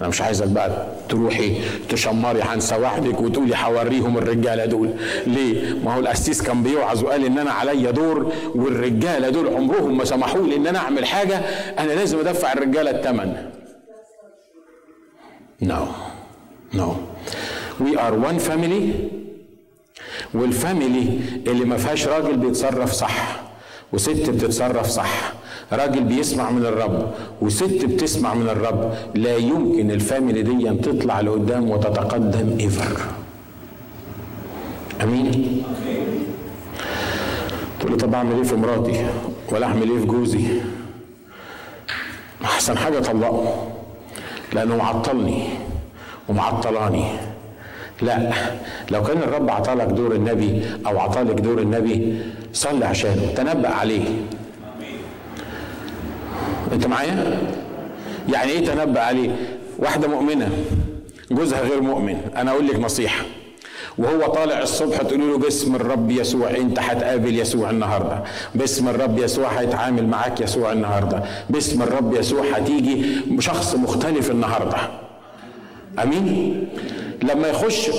[0.00, 1.56] أنا مش عايزك بقى تروحي
[1.88, 4.90] تشمري عن سواعدك وتقولي حوريهم الرجالة دول.
[5.26, 10.04] ليه؟ ما هو القسيس كان بيوعظ وقال إن أنا عليا دور والرجالة دول عمرهم ما
[10.04, 11.36] سمحوا لي ان أنا أعمل حاجة
[11.78, 13.50] أنا لازم أدفع الرجالة الثمن
[15.62, 15.88] no no.
[16.74, 16.94] no
[17.80, 18.92] we are one family
[20.34, 23.40] وال family اللي ما فيهاش راجل بيتصرف صح
[23.92, 25.32] وست بتتصرف صح.
[25.72, 27.10] راجل بيسمع من الرب
[27.40, 28.94] وست بتسمع من الرب.
[29.14, 33.00] لا يمكن ال family دي تطلع لقدام وتتقدم ever
[35.02, 35.62] أمين؟
[37.80, 39.06] تقول لي طب أعمل إيه في مراتي؟
[39.52, 40.46] ولا أعمل إيه في جوزي؟
[42.44, 43.68] أحسن حاجة طلقه
[44.52, 45.44] لأنه معطلني
[46.28, 47.04] ومعطلاني.
[48.02, 48.32] لا.
[48.90, 52.18] لو كان الرب عطالك دور النبي أو عطالك دور النبي
[52.52, 54.04] صلي عشانه تنبأ عليه.
[56.72, 57.38] أنت معايا؟
[58.32, 59.30] يعني إيه تنبأ عليه؟
[59.78, 60.48] واحدة مؤمنة
[61.30, 62.16] جوزها غير مؤمن.
[62.36, 63.24] أنا أقول لك نصيحة.
[63.98, 68.22] وهو طالع الصبح تقول له باسم الرب يسوع أنت هتقابل يسوع النهارده.
[68.54, 71.22] باسم الرب يسوع هيتعامل معاك يسوع النهارده.
[71.50, 73.04] باسم الرب يسوع هتيجي
[73.38, 74.76] شخص مختلف النهارده.
[76.02, 76.66] آمين؟
[77.22, 77.90] لما يخش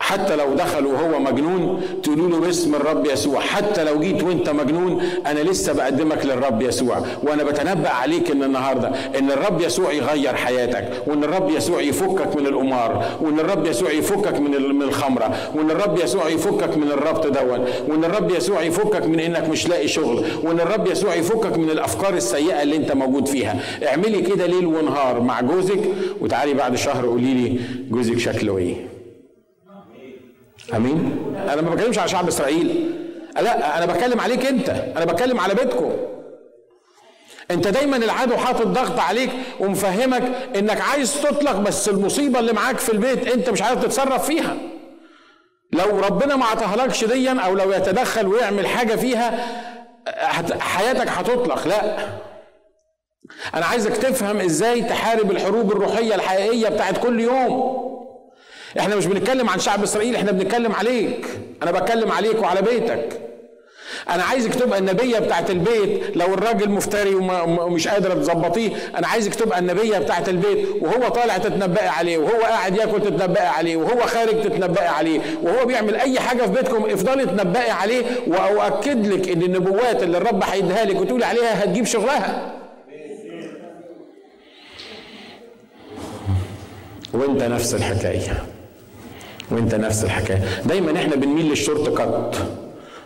[0.00, 3.40] حتى لو دخل وهو مجنون تقولوا له باسم الرب يسوع.
[3.40, 7.02] حتى لو جيت وانت مجنون أنا لسه بقدمك للرب يسوع.
[7.22, 12.46] وأنا بتنبأ عليك إن النهارده إن الرب يسوع يغير حياتك وإن الرب يسوع يفكك من
[12.46, 17.64] القمار وإن الرب يسوع يفكك من من الخمرة وإن الرب يسوع يفكك من الربط دون
[17.88, 22.14] وإن الرب يسوع يفكك من إنك مش لاقي شغل وإن الرب يسوع يفكك من الأفكار
[22.14, 23.60] السيئة اللي أنت موجود فيها.
[23.86, 25.80] اعملي كده ليل ونهار مع جوزك
[26.20, 27.58] وتعالي بعد شهر قولي لي
[27.90, 28.99] جوزك شكله إيه.
[30.74, 31.34] آمين.
[31.48, 32.94] أنا ما بتكلمش على شعب إسرائيل.
[33.40, 34.68] لا أنا بتكلم عليك أنت.
[34.68, 35.92] أنا بتكلم على بيتكم.
[37.50, 39.30] أنت دايما العدو حاطط ضغط عليك
[39.60, 40.22] ومفهمك
[40.56, 44.56] إنك عايز تطلق بس المصيبة اللي معاك في البيت أنت مش عارف تتصرف فيها.
[45.72, 49.46] لو ربنا ما عطاهالكش ديا أو لو يتدخل ويعمل حاجة فيها
[50.60, 51.68] حياتك هتطلق.
[51.68, 51.96] لا.
[53.54, 57.89] أنا عايزك تفهم إزاي تحارب الحروب الروحية الحقيقية بتاعت كل يوم.
[58.78, 61.26] إحنا مش بنتكلم عن شعب اسرائيل إحنا بنتكلم عليك.
[61.62, 63.20] أنا بتكلم عليك وعلى بيتك.
[64.10, 66.16] أنا عايزك تبقى النبية بتاعت البيت.
[66.16, 70.68] لو الراجل مفتري ومش قادره تظبطيه أنا عايزك تبقى النبية بتاعت البيت.
[70.80, 75.94] وهو طالع تتنبئي عليه وهو قاعد ياكل تتنبئي عليه وهو خارج تتنبئي عليه وهو بيعمل
[75.94, 78.04] أي حاجة في بيتكم افضلي تنبئي عليه.
[78.26, 82.52] وأؤكد لك إن النبوات اللي الرب هيديها لك وتقولي عليها هتجيب شغلها.
[87.12, 88.46] وانت نفس الحكاية.
[89.50, 90.42] وانت نفس الحكاية.
[90.66, 92.36] دايما إحنا بنميل لل shortcut.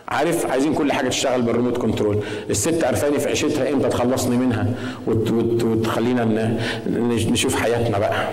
[0.08, 2.18] عارف عايزين كل حاجة تشتغل بال remote control
[2.50, 4.66] الست قرفاني في عيشتها إمتى تخلصني منها؟
[5.06, 6.58] وت وت وتخلينا
[7.30, 8.28] نشوف حياتنا بقى.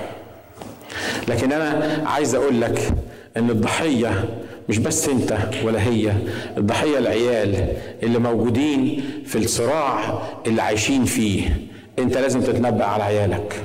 [1.28, 2.94] لكن أنا عايز أقول لك
[3.38, 4.26] إن الضحية
[4.70, 6.14] مش بس أنت ولا هي
[6.58, 7.68] الضحية العيال
[8.04, 11.58] اللي موجودين في الصراع اللي عايشين فيه.
[12.00, 13.56] أنت لازم تتنبأ على عيالك.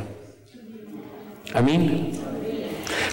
[1.58, 2.12] أمين؟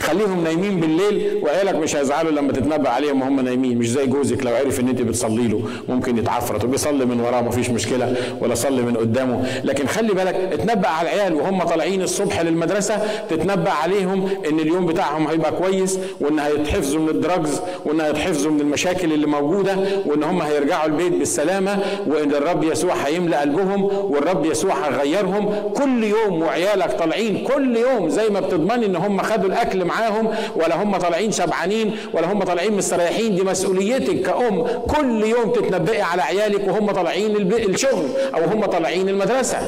[0.04, 3.78] خليهم نايمين بالليل وعيالك مش هيزعلوا لما تتنبأ عليهم وهم نايمين.
[3.78, 7.70] مش زي جوزك لو عرف ان انت بتصلي له ممكن يتعفرت وبيصلي من وراه مفيش
[7.70, 9.46] مشكلة ولا صلي من قدامه.
[9.64, 12.98] لكن خلي بالك اتنبأ على العيال وهم طالعين الصبح للمدرسة
[13.30, 19.14] تتنبأ عليهم ان اليوم بتاعهم هيبقى كويس وان هيتحفظوا من الدراجز وان هيتحفظوا من المشاكل
[19.14, 25.54] اللي موجودة وان هم هيرجعوا البيت بالسلامة وان الرب يسوع هيملأ قلبهم والرب يسوع هيغيرهم.
[25.74, 30.84] كل يوم وعيالك طالعين كل يوم زي ما بتضمني ان هم خدوا الأكل معاهم ولا
[30.84, 33.36] هم طالعين شبعانين ولا هم طالعين مستريحين.
[33.36, 34.64] دي مسؤوليتك كأم.
[34.64, 39.60] كل يوم تتنبئي على عيالك وهم طالعين الشغل أو هم طالعين المدرسة.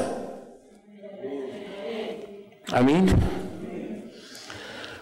[2.78, 3.06] آمين.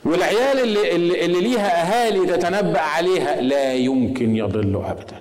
[0.05, 5.17] والعيال اللي, اللي, اللي ليها أهالي تتنبأ عليها لا يمكن يضلوا ابدا.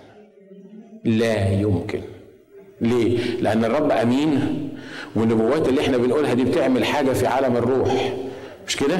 [1.05, 2.01] لا يمكن.
[2.81, 4.69] ليه؟ لأن الرب أمين
[5.15, 8.13] والنبوات اللي إحنا بنقولها دي بتعمل حاجة في عالم الروح.
[8.67, 8.97] مش كده؟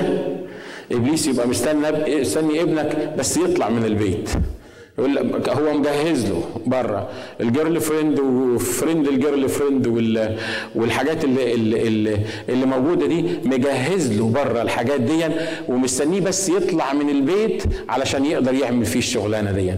[0.93, 4.29] إبليس يبقى مستني مستني ابنك بس يطلع من البيت.
[4.97, 5.17] يقول
[5.49, 7.10] هو مجهز له بره.
[7.41, 9.88] ال girlfriend و friend ال girlfriend
[10.75, 12.17] والحاجات اللي, اللي,
[12.49, 15.25] اللي موجودة دي مجهز له بره الحاجات دي
[15.67, 19.73] ومستنيه بس يطلع من البيت علشان يقدر يعمل فيه الشغلانة دي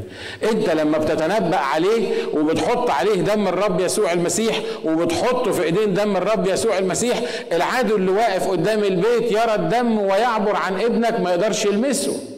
[0.51, 6.47] انت لما بتتنبأ عليه وبتحط عليه دم الرب يسوع المسيح وبتحطه في ايدين دم الرب
[6.47, 12.34] يسوع المسيح العدو اللي واقف قدام البيت يرى الدم ويعبر عن ابنك ما يقدرش يلمسه.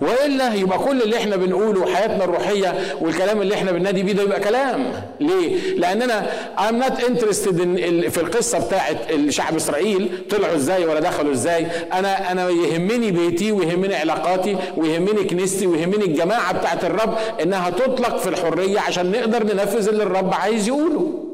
[0.00, 4.40] والا يبقى كل اللي إحنا بنقوله حياتنا الروحية والكلام اللي إحنا بننادي بيه ده يبقى
[4.40, 4.92] كلام.
[5.20, 6.26] ليه؟ لأننا
[6.70, 10.08] not interested in في القصة بتاعت الشعب إسرائيل.
[10.30, 16.58] طلعوا إزاي ولا دخلوا إزاي؟ أنا أنا يهمني بيتي ويهمني علاقاتي ويهمني كنيستي ويهمني الجماعة
[16.58, 21.26] بتاعت الرب إنها تطلق في الحرية عشان نقدر ننفذ اللي الرب عايز يقوله.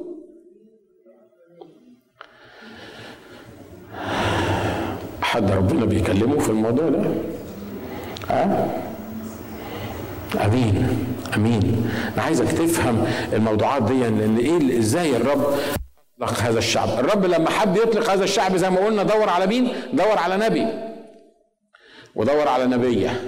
[5.22, 7.02] حد ربنا بيكلمه في الموضوع ده؟
[8.30, 8.82] ها
[10.44, 11.06] أمين.
[11.36, 11.90] أمين.
[12.14, 15.54] أنا عايزك تفهم الموضوعات دي لأن إيه إزاي الرب
[16.22, 19.68] اطلق هذا الشعب؟ الرب لما حب يطلق هذا الشعب زي ما قلنا دور على مين؟
[19.92, 20.66] دور على نبي.
[22.14, 23.20] ودور على نبية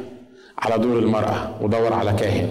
[0.58, 2.48] على دور المرأة ودور على كاهن.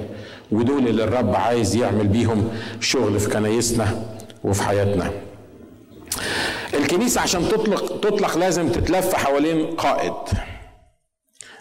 [0.51, 2.49] ودول اللي الرب عايز يعمل بيهم
[2.81, 4.03] شغل في كنايسنا
[4.43, 5.11] وفي حياتنا.
[6.73, 10.13] الكنيسة عشان تطلق تطلق لازم تتلف حوالين قائد.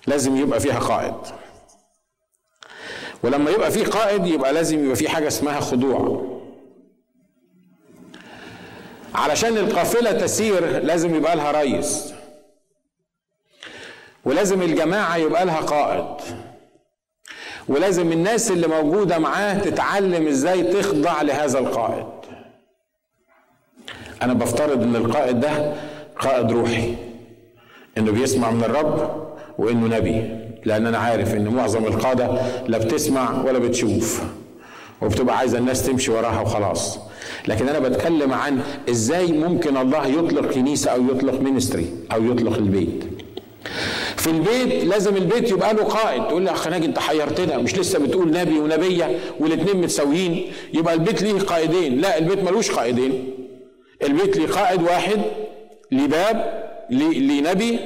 [0.06, 1.14] لازم يبقى فيها قائد.
[3.22, 6.26] ولما يبقى فيه قائد يبقى لازم يبقى فيه حاجة اسمها خضوع.
[9.14, 12.14] علشان القافلة تسير لازم يبقى لها رئيس.
[14.24, 16.20] ولازم الجماعة يبقى لها قائد.
[17.68, 22.06] ولازم الناس اللي موجودة معاه تتعلم إزاي تخضع لهذا القائد.
[24.22, 25.74] أنا بفترض إن القائد ده
[26.18, 26.94] قائد روحي
[27.98, 29.25] إنه بيسمع من الرب
[29.58, 30.22] وإنه نبي
[30.64, 32.28] لأن أنا عارف ان معظم القادة
[32.68, 34.22] لا بتسمع ولا بتشوف
[35.02, 36.98] وبتبقى عايزة الناس تمشي وراها وخلاص.
[37.48, 43.04] لكن أنا بتكلم عن إزاي ممكن الله يطلق كنيسة أو يطلق مينستري أو يطلق البيت.
[44.16, 47.98] في البيت لازم البيت يبقى له قائد تقول لي اخ ناجي أنت حيرتنا مش لسه
[47.98, 50.42] بتقول نبي ونبية والاثنين متساويين
[50.74, 53.30] يبقى البيت ليه قائدين؟ لا البيت ملوش قائدين.
[54.02, 55.20] البيت ليه قائد واحد
[55.92, 57.78] ليه باب ليه نبي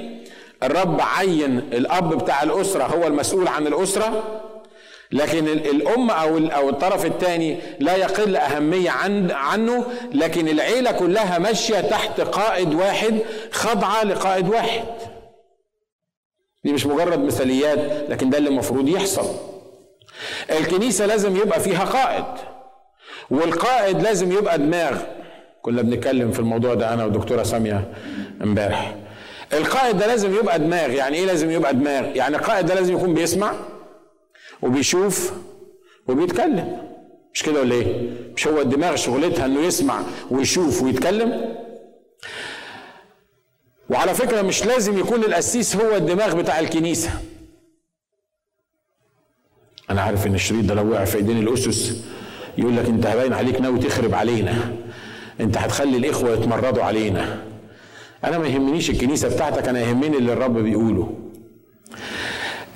[0.63, 4.23] الرب عين الأب بتاع الأسرة هو المسؤول عن الأسرة.
[5.13, 9.85] لكن الأم أو أو الطرف الثاني لا يقل أهمية عن عنه.
[10.13, 13.19] لكن العيلة كلها ماشية تحت قائد واحد
[13.53, 14.85] خاضعة لقائد واحد.
[16.65, 19.27] دي مش مجرد مثاليات لكن ده اللي المفروض يحصل.
[20.51, 22.25] الكنيسة لازم يبقى فيها قائد
[23.31, 24.99] والقائد لازم يبقى دماغ.
[25.63, 27.93] كنا بنتكلم في الموضوع ده أنا والدكتورة سامية
[28.43, 28.95] امبارح.
[29.53, 30.91] القائد ده لازم يبقى دماغ.
[30.91, 33.53] يعني إيه لازم يبقى دماغ؟ يعني القائد ده لازم يكون بيسمع
[34.63, 35.33] وبيشوف
[36.09, 36.91] وبيتكلم.
[37.35, 41.55] مش كده ولا إيه؟ مش هو الدماغ شغلتها إنه يسمع ويشوف ويتكلم؟
[43.91, 47.11] وعلى فكرة مش لازم يكون القسيس هو الدماغ بتاع الكنيسة.
[49.91, 52.05] أنا عارف إن الشريط ده لو وقع في إيدين الأسس
[52.59, 54.77] يقول لك أنت باين عليك ناوي تخرب علينا.
[55.41, 57.50] أنت هتخلي الإخوة يتمردوا علينا.
[58.25, 61.13] أنا ما يهمنيش الكنيسة بتاعتك أنا يهمني اللي الرب بيقوله.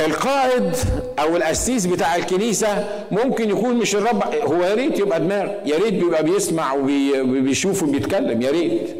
[0.00, 0.76] القائد
[1.18, 5.94] أو القسيس بتاع الكنيسة ممكن يكون مش الرب هو يا ريت يبقى دماغ يا ريت
[5.94, 8.96] بيبقى بيسمع وبيشوف وبيتكلم يا ريت.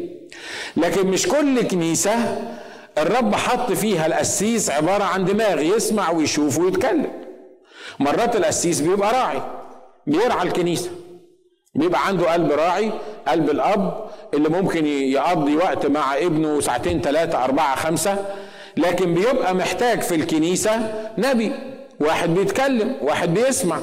[0.77, 2.41] لكن مش كل كنيسة
[2.97, 7.11] الرب حط فيها القسيس عبارة عن دماغ يسمع ويشوف ويتكلم.
[7.99, 9.41] مرات القسيس بيبقى راعي
[10.07, 10.89] بيرعى الكنيسة.
[11.75, 12.91] بيبقى عنده قلب راعي
[13.27, 18.25] قلب الأب اللي ممكن يقضي وقت مع ابنه ساعتين ثلاثة أربعة خمسة.
[18.77, 21.51] لكن بيبقى محتاج في الكنيسة نبي
[21.99, 23.79] واحد بيتكلم واحد بيسمع.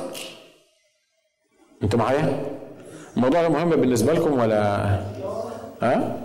[1.83, 2.41] أنتوا معايا؟
[3.17, 4.87] الموضوع ده مهم بالنسبة لكم ولا؟
[5.83, 6.17] ها؟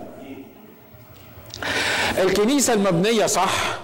[2.24, 3.80] الكنيسة المبنية صح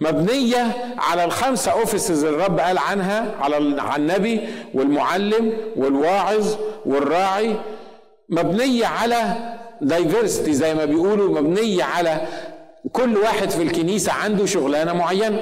[0.00, 3.58] مبنية على الخمسة اوفيسز اللي الرب قال عنها على
[3.96, 4.40] النبي
[4.74, 6.54] والمعلم والواعظ
[6.86, 7.56] والراعي
[8.28, 9.36] مبنية على
[9.80, 12.20] دايفرستي زي ما بيقولوا مبنية على
[12.92, 15.40] كل واحد في الكنيسة عنده شغلانة معينة.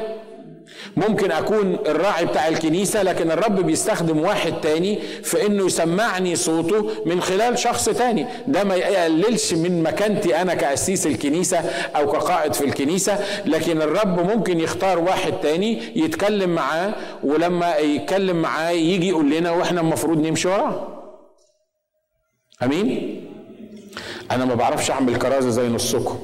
[0.97, 7.20] ممكن أكون الراعي بتاع الكنيسة لكن الرب بيستخدم واحد تاني في إنه يسمعني صوته من
[7.20, 8.26] خلال شخص تاني.
[8.47, 11.59] ده ما يقللش من مكانتي أنا كأسيس الكنيسة
[11.97, 16.94] أو كقائد في الكنيسة لكن الرب ممكن يختار واحد تاني يتكلم معاه
[17.24, 20.88] ولما يتكلم معاه يجي يقول لنا وإحنا المفروض نمشي وراه.
[22.62, 23.22] أمين؟
[24.30, 26.18] أنا ما بعرفش أعمل كرازة زي نصكم.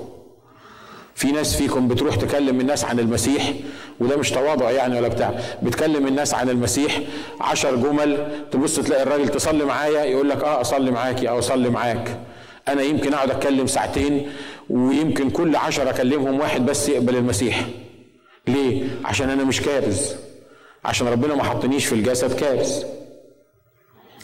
[1.14, 3.52] في ناس فيكم بتروح تكلم الناس عن المسيح
[4.00, 5.34] وده مش تواضع يعني ولا بتاع.
[5.62, 7.00] بتكلم الناس عن المسيح
[7.40, 12.18] عشر جمل تبص تلاقي الراجل تصلي معايا يقول لك آه أصلي معاكي أو أصلي معاك.
[12.68, 14.30] أنا يمكن أقعد أتكلم ساعتين
[14.70, 17.64] ويمكن كل عشر أكلمهم واحد بس يقبل المسيح.
[18.48, 20.14] ليه؟ عشان أنا مش كارز.
[20.84, 22.84] عشان ربنا ما حطنيش في الجسد كارز.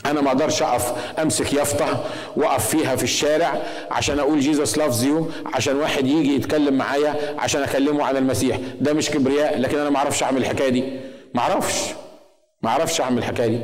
[0.07, 2.05] أنا ما أقدرش أقف أمسك يافطة
[2.36, 7.62] وأقف فيها في الشارع عشان أقول Jesus loves you عشان واحد يجي يتكلم معايا عشان
[7.62, 8.59] أكلمه عن المسيح.
[8.80, 11.01] ده مش كبرياء لكن أنا ما أعرفش أعمل الحكاية دي.
[11.34, 11.82] ما أعرفش.
[12.62, 13.61] ما أعرفش أعمل الحكاية دي.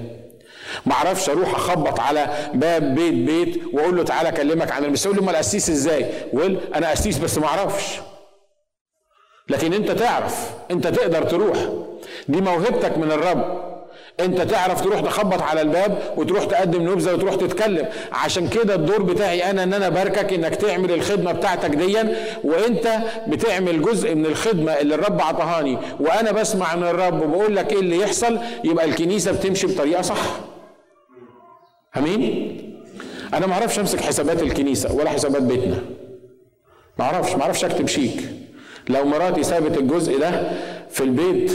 [0.87, 5.07] ما أعرفش أروح أخبط على باب بيت بيت وأقول له تعالى أكلمك عن المسيح.
[5.07, 7.85] يقول له أمال قسيس إزاي؟ ويقول أنا قسيس بس ما أعرفش.
[9.49, 11.59] لكن أنت تعرف أنت تقدر تروح.
[12.29, 13.74] دي موهبتك من الرب.
[14.21, 17.87] انت تعرف تروح تخبط على الباب وتروح تقدم نبذة وتروح تتكلم.
[18.13, 22.99] عشان كده الدور بتاعي أنا إن أنا باركك إنك تعمل الخدمة بتاعتك ديا وأنت
[23.29, 27.99] بتعمل جزء من الخدمة اللي الرب عطهاني وأنا بسمع من الرب وبقول لك إيه اللي
[27.99, 30.41] يحصل يبقى الكنيسة بتمشي بطريقة صح.
[31.97, 32.61] آمين؟
[33.35, 35.79] أنا ما أعرفش أمسك حسابات الكنيسة ولا حسابات بيتنا.
[36.99, 38.29] ما أعرفش ما أعرفش أكتب شيك.
[38.89, 40.51] لو مراتي سابت الجزء ده
[40.91, 41.53] في البيت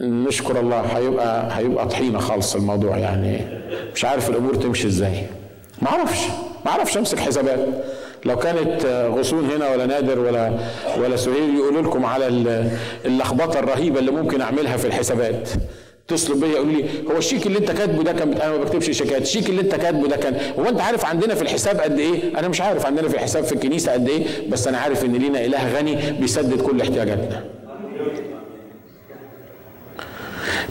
[0.00, 3.40] نشكر الله هيبقى هيبقى طحينة خالص الموضوع يعني.
[3.94, 5.22] مش عارف الأمور تمشي إزاي.
[5.82, 6.18] ما أعرفش
[6.64, 7.58] ما أعرفش أمسك حسابات.
[8.24, 8.86] لو كانت
[9.18, 10.52] غصون هنا ولا نادر ولا
[11.00, 12.26] ولا سهيل يقولوا لكم على
[13.04, 15.48] اللخبطة الرهيبة اللي ممكن أعملها في الحسابات.
[16.08, 19.22] اتصلوا بيا يقولوا لي هو الشيك اللي أنت كاتبه ده كان أنا ما بكتبش شيكات.
[19.22, 22.48] الشيك اللي أنت كاتبه ده كان هو أنت عارف عندنا في الحساب قد إيه؟ أنا
[22.48, 25.78] مش عارف عندنا في الحساب في الكنيسة قد إيه بس أنا عارف إن لينا إله
[25.78, 27.44] غني بيسدد كل احتياجاتنا.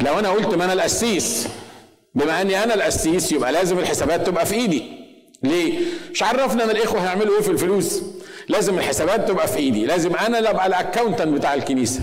[0.06, 1.48] لو أنا قلت ما أنا القسيس
[2.16, 4.84] بما إني أنا القسيس يبقى لازم الحسابات تبقى في إيدي.
[5.44, 5.80] ليه؟
[6.12, 8.02] مش عرفنا إن الإخوة هيعملوا إيه في الفلوس.
[8.50, 9.86] لازم الحسابات تبقى في إيدي.
[9.86, 12.02] لازم أنا اللي أبقى الاكونتنت بتاع الكنيسة.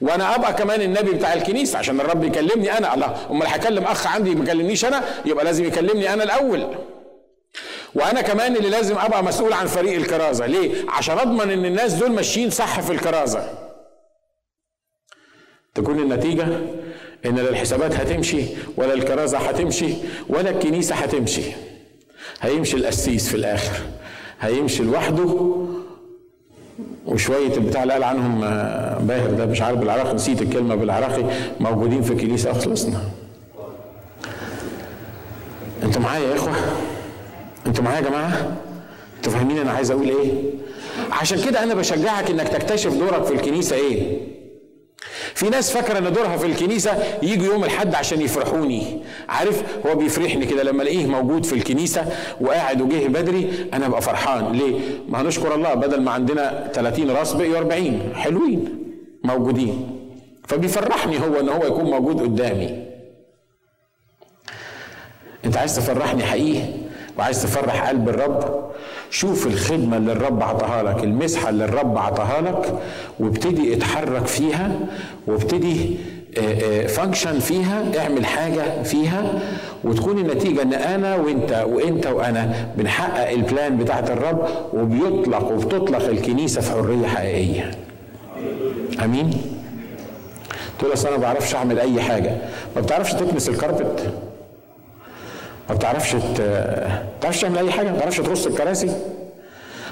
[0.00, 2.94] وأنا أبقى كمان النبي بتاع الكنيسة عشان الرب يكلمني أنا.
[2.94, 6.74] الله أمال هكلم أخ عندي ما يكلمنيش أنا؟ يبقى لازم يكلمني أنا الأول.
[7.94, 10.46] وأنا كمان اللي لازم أبقى مسؤول عن فريق الكرازة.
[10.46, 13.58] ليه؟ عشان أضمن إن الناس دول ماشيين صح في الكرازة.
[15.74, 16.48] تكون النتيجة
[17.26, 18.42] إن لا الحسابات هتمشي
[18.76, 19.88] ولا الكرازة هتمشي
[20.28, 21.42] ولا الكنيسة هتمشي.
[22.40, 23.78] هيمشي القسيس في الآخر.
[24.40, 25.56] هيمشي لوحده
[27.06, 28.40] وشوية البتاع اللي قال عنهم
[29.06, 31.24] باهر ده مش عارف بالعراقي نسيت الكلمة بالعراقي.
[31.60, 33.00] موجودين في الكنيسه خلصنا
[35.82, 36.54] أنتوا معايا يا إخوة؟
[37.66, 38.56] أنتوا معايا يا جماعة؟
[39.16, 40.32] أنتوا فاهمين أنا عايز أقول إيه؟
[41.12, 44.18] عشان كده أنا بشجعك إنك تكتشف دورك في الكنيسة إيه؟
[45.34, 49.02] في ناس فاكرة إن دورها في الكنيسة يجي يوم الحد عشان يفرحوني.
[49.28, 52.06] عارف؟ هو بيفرحني كده لما ألاقيه موجود في الكنيسة
[52.40, 54.52] وقاعد وجه بدري أنا أبقى فرحان.
[54.52, 54.74] ليه؟
[55.08, 58.84] ما هنشكر الله بدل ما عندنا 30 راس بقيوا 40 حلوين
[59.24, 59.90] موجودين.
[60.48, 62.84] فبيفرحني هو إن هو يكون موجود قدامي.
[65.44, 66.87] أنت عايز تفرحني حقيقي؟
[67.18, 68.70] وعايز تفرح قلب الرب
[69.10, 72.78] شوف الخدمة اللي الرب عطاها لك المسحة اللي الرب عطاها لك
[73.20, 74.70] وابتدي اتحرك فيها
[75.26, 75.96] وابتدي
[76.88, 79.40] function آه، آه، فيها اعمل حاجة فيها
[79.84, 86.60] وتكون النتيجة إن أنا وأنت وأنت وأنا بنحقق ال plan بتاعت الرب وبيطلق وبتطلق الكنيسة
[86.60, 87.70] في حرية حقيقية.
[89.04, 89.30] آمين؟
[90.78, 92.36] تقول أصل أنا ما بعرفش أعمل أي حاجة.
[92.76, 94.12] ما بتعرفش تكنس الكاربت
[95.68, 98.86] ما بتعرفش ما بتعرفش تعمل أي حاجة ما بتعرفش ترص الكراسي.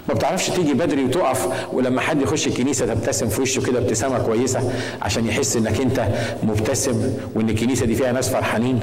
[0.09, 4.72] ما بتعرفش تيجي بدري وتقف ولما حد يخش الكنيسة تبتسم في وشه كده ابتسامة كويسة
[5.03, 6.09] عشان يحس إنك أنت
[6.43, 8.81] مبتسم وإن الكنيسة دي فيها ناس فرحانين.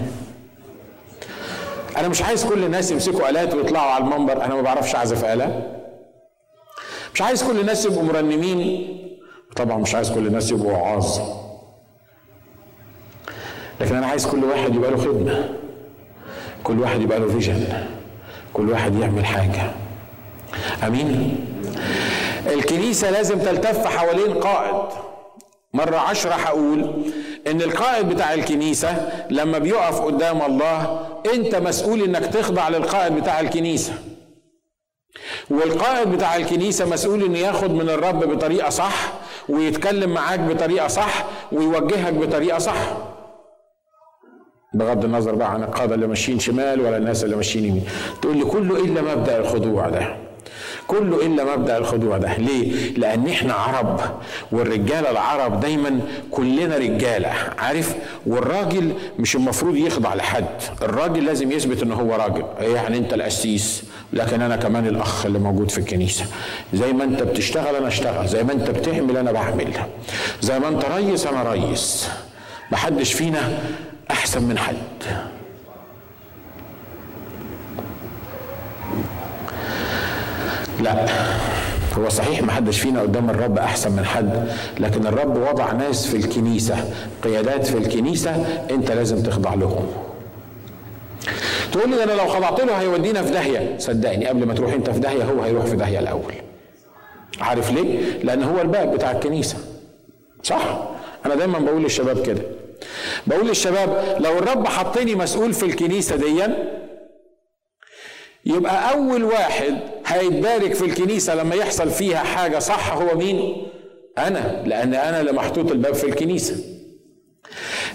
[1.97, 5.61] أنا مش عايز كل الناس يمسكوا آلات ويطلعوا على المنبر أنا ما بعرفش أعزف آلة.
[7.13, 8.87] مش عايز كل الناس يبقوا مرنمين.
[9.55, 11.19] طبعا مش عايز كل الناس يبقوا وعاظ
[13.81, 15.49] لكن أنا عايز كل واحد يبقى له خدمة.
[16.63, 17.67] كل واحد يبقى له فيجن
[18.53, 19.71] كل واحد يعمل حاجة
[20.87, 21.35] أمين
[22.47, 24.89] الكنيسة لازم تلتف حوالين قائد
[25.73, 27.03] مرة عشرة هقول
[27.47, 33.93] إن القائد بتاع الكنيسة لما بيقف قدام الله أنت مسؤول إنك تخضع للقائد بتاع الكنيسة.
[35.49, 39.13] والقائد بتاع الكنيسة مسؤول إنه ياخد من الرب بطريقة صح
[39.49, 42.77] ويتكلم معاك بطريقة صح ويوجهك بطريقة صح.
[44.73, 47.83] بغض النظر بقى عن القادة اللي ماشيين شمال ولا الناس اللي ماشيين يمين.
[48.21, 50.15] تقول لي كله إلا مبدأ الخضوع ده.
[50.87, 52.37] كله إلا مبدأ الخضوع ده.
[52.37, 53.99] ليه؟ لأن إحنا عرب
[54.51, 55.99] والرجاله العرب دايما
[56.31, 57.95] كلنا رجالة عارف؟
[58.27, 60.45] والراجل مش المفروض يخضع لحد.
[60.81, 62.43] الراجل لازم يثبت ان هو راجل.
[62.61, 66.25] يعني أنت القسيس لكن أنا كمان الأخ اللي موجود في الكنيسة.
[66.73, 68.27] زي ما أنت بتشتغل أنا أشتغل.
[68.27, 69.73] زي ما أنت بتعمل أنا بعمل.
[70.41, 72.09] زي ما أنت ريس أنا ريس.
[72.71, 73.59] محدش فينا
[74.13, 74.75] أحسن من حد
[80.81, 81.05] لا
[81.97, 84.47] هو صحيح ما حدش فينا قدام الرب أحسن من حد
[84.79, 86.93] لكن الرب وضع ناس في الكنيسة
[87.23, 88.35] قيادات في الكنيسة
[88.71, 89.87] أنت لازم تخضع لهم.
[91.71, 93.77] تقول لي أنا لو خضعت له هيودينا في داهية.
[93.77, 96.33] صدقني قبل ما تروح أنت في داهية هو هيروح في داهية الأول.
[97.41, 99.57] عارف ليه؟ لأن هو الباب بتاع الكنيسة.
[100.43, 100.79] صح؟
[101.25, 102.41] أنا دايما بقول للشباب كده.
[103.27, 106.73] بقول للشباب لو الرب حطني مسؤول في الكنيسة ديا
[108.45, 113.67] يبقى أول واحد هيتبارك في الكنيسة لما يحصل فيها حاجة صح هو مين؟
[114.17, 116.55] أنا لأن أنا اللي محطوط الباب في الكنيسة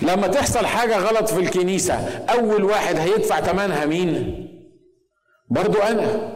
[0.03, 1.95] لما تحصل حاجة غلط في الكنيسة
[2.31, 4.45] أول واحد هيدفع ثمنها مين؟
[5.51, 6.33] برضو أنا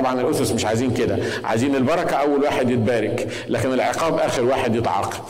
[0.00, 1.18] طبعا الأسس مش عايزين كده.
[1.44, 5.24] عايزين البركة أول واحد يتبارك لكن العقاب آخر واحد يتعاقب.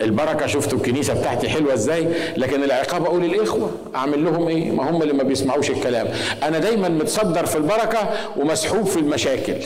[0.00, 5.02] البركة شفتوا الكنيسة بتاعتي حلوة إزاي؟ لكن العقاب أقول الاخوه أعمل لهم إيه؟ ما هم
[5.02, 6.08] اللي ما بيسمعوش الكلام.
[6.42, 9.56] أنا دايما متصدر في البركة ومسحوب في المشاكل.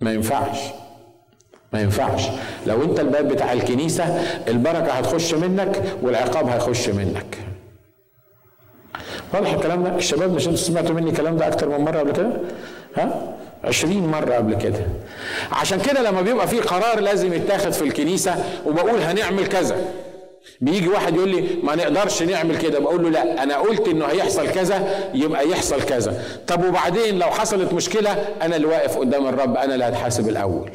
[0.00, 0.58] ما ينفعش.
[1.72, 2.22] ما ينفعش.
[2.66, 4.04] لو أنت الباب بتاع الكنيسة
[4.48, 7.38] البركة هتخش منك والعقاب هيخش منك.
[9.34, 12.30] واضح الكلام ده؟ الشباب مش أنتوا سمعتوا مني الكلام ده أكتر من مرة قبل كده؟
[12.96, 13.34] ها؟
[13.64, 14.86] عشرين مرة قبل كده.
[15.52, 19.76] عشان كده لما بيبقى في قرار لازم يتاخد في الكنيسة وبقول هنعمل كذا.
[20.60, 22.78] بيجي واحد يقول لي ما نقدرش نعمل كده.
[22.78, 26.22] بقول له لا أنا قلت إنه هيحصل كذا يبقى يحصل كذا.
[26.46, 28.10] طب وبعدين لو حصلت مشكلة
[28.42, 30.70] أنا اللي واقف قدام الرب أنا اللي هتحاسب الأول.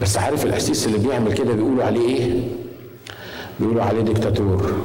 [0.00, 2.40] بس عارف القسيس اللي بيعمل كده بيقولوا عليه إيه؟
[3.60, 4.84] بيقولوا عليه ديكتاتور.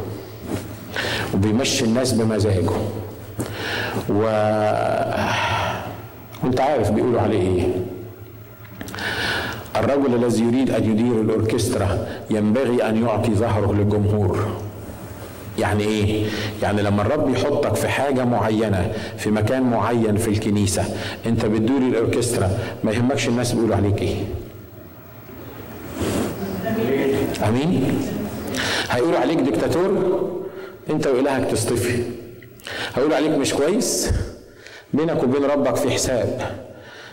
[1.33, 2.69] وبيمشي الناس بمزاجه.
[4.09, 4.21] و
[6.43, 7.67] وانت عارف بيقولوا عليه إيه.
[9.75, 14.47] الرجل الذي يريد أن يدير الأوركسترا ينبغي أن يعطي ظهره للجمهور.
[15.59, 16.25] يعني إيه؟
[16.63, 20.83] يعني لما الرب يحطك في حاجة معينة في مكان معين في الكنيسة
[21.25, 22.49] أنت بتدور الأوركسترا
[22.83, 24.15] ما يهمكش الناس بيقولوا عليك إيه.
[27.47, 28.01] أمين؟
[28.89, 30.21] هيقولوا عليك ديكتاتور
[30.89, 32.03] أنت وإلهك تصطفي
[32.95, 34.11] هقول عليك مش كويس.
[34.93, 36.41] بينك وبين ربك في حساب.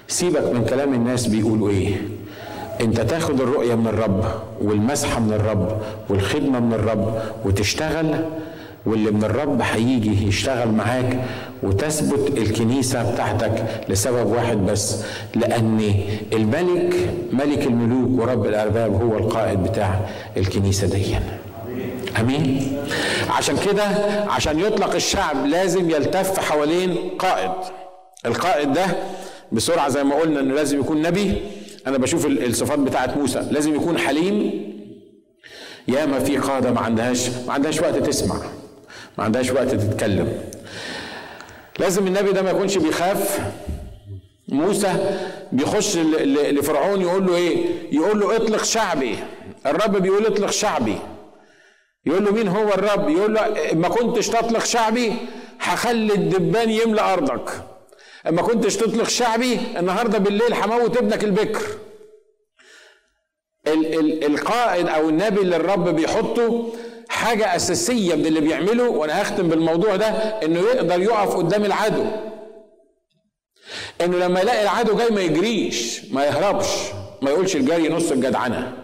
[0.09, 1.97] سيبك من كلام الناس بيقولوا إيه.
[2.81, 4.25] أنت تاخد الرؤية من الرب
[4.61, 8.25] والمسحة من الرب والخدمة من الرب وتشتغل
[8.87, 11.21] واللي من الرب هيجي يشتغل معاك
[11.63, 14.97] وتثبت الكنيسة بتاعتك لسبب واحد بس
[15.35, 15.95] لأن
[16.33, 16.95] الملك
[17.33, 20.01] ملك الملوك ورب الأرباب هو القائد بتاع
[20.37, 21.17] الكنيسة دي.
[22.21, 22.79] أمين.
[23.31, 23.85] عشان كده
[24.29, 27.53] عشان يطلق الشعب لازم يلتف حوالين قائد.
[28.27, 28.87] القائد ده
[29.53, 31.43] بسرعة زي ما قلنا انه لازم يكون نبي.
[31.87, 33.49] أنا بشوف الصفات بتاعت موسى.
[33.51, 34.63] لازم يكون حليم.
[35.89, 38.37] ياما في قادة ما عندهاش ما عندهاش وقت تسمع.
[39.19, 40.33] ما عندهاش وقت تتكلم.
[41.79, 43.41] لازم النبي ده ما يكونش بيخاف.
[44.49, 44.95] موسى
[45.53, 49.19] بيخش لفرعون يقول له إيه؟ يقول له اطلق شعبي.
[49.67, 50.97] الرب بيقول اطلق شعبي.
[52.07, 55.13] يقول له مين هو الرب؟ يقول له ما كنتش تطلق شعبي
[55.61, 57.51] هخلي الدبان يملى أرضك.
[58.29, 61.63] اما كنتش تطلق شعبي النهارده بالليل هموت ابنك البكر.
[63.67, 66.73] ال ال القائد أو النبي اللي الرب بيحطه
[67.09, 70.07] حاجة أساسية من اللي بيعمله وأنا هختم بالموضوع ده
[70.45, 72.05] إنه يقدر يقف قدام العدو.
[74.01, 76.69] إنه لما يلاقي العدو جاي ما يجريش ما يهربش
[77.23, 78.82] ما يقولش الجري نص الجدعنة.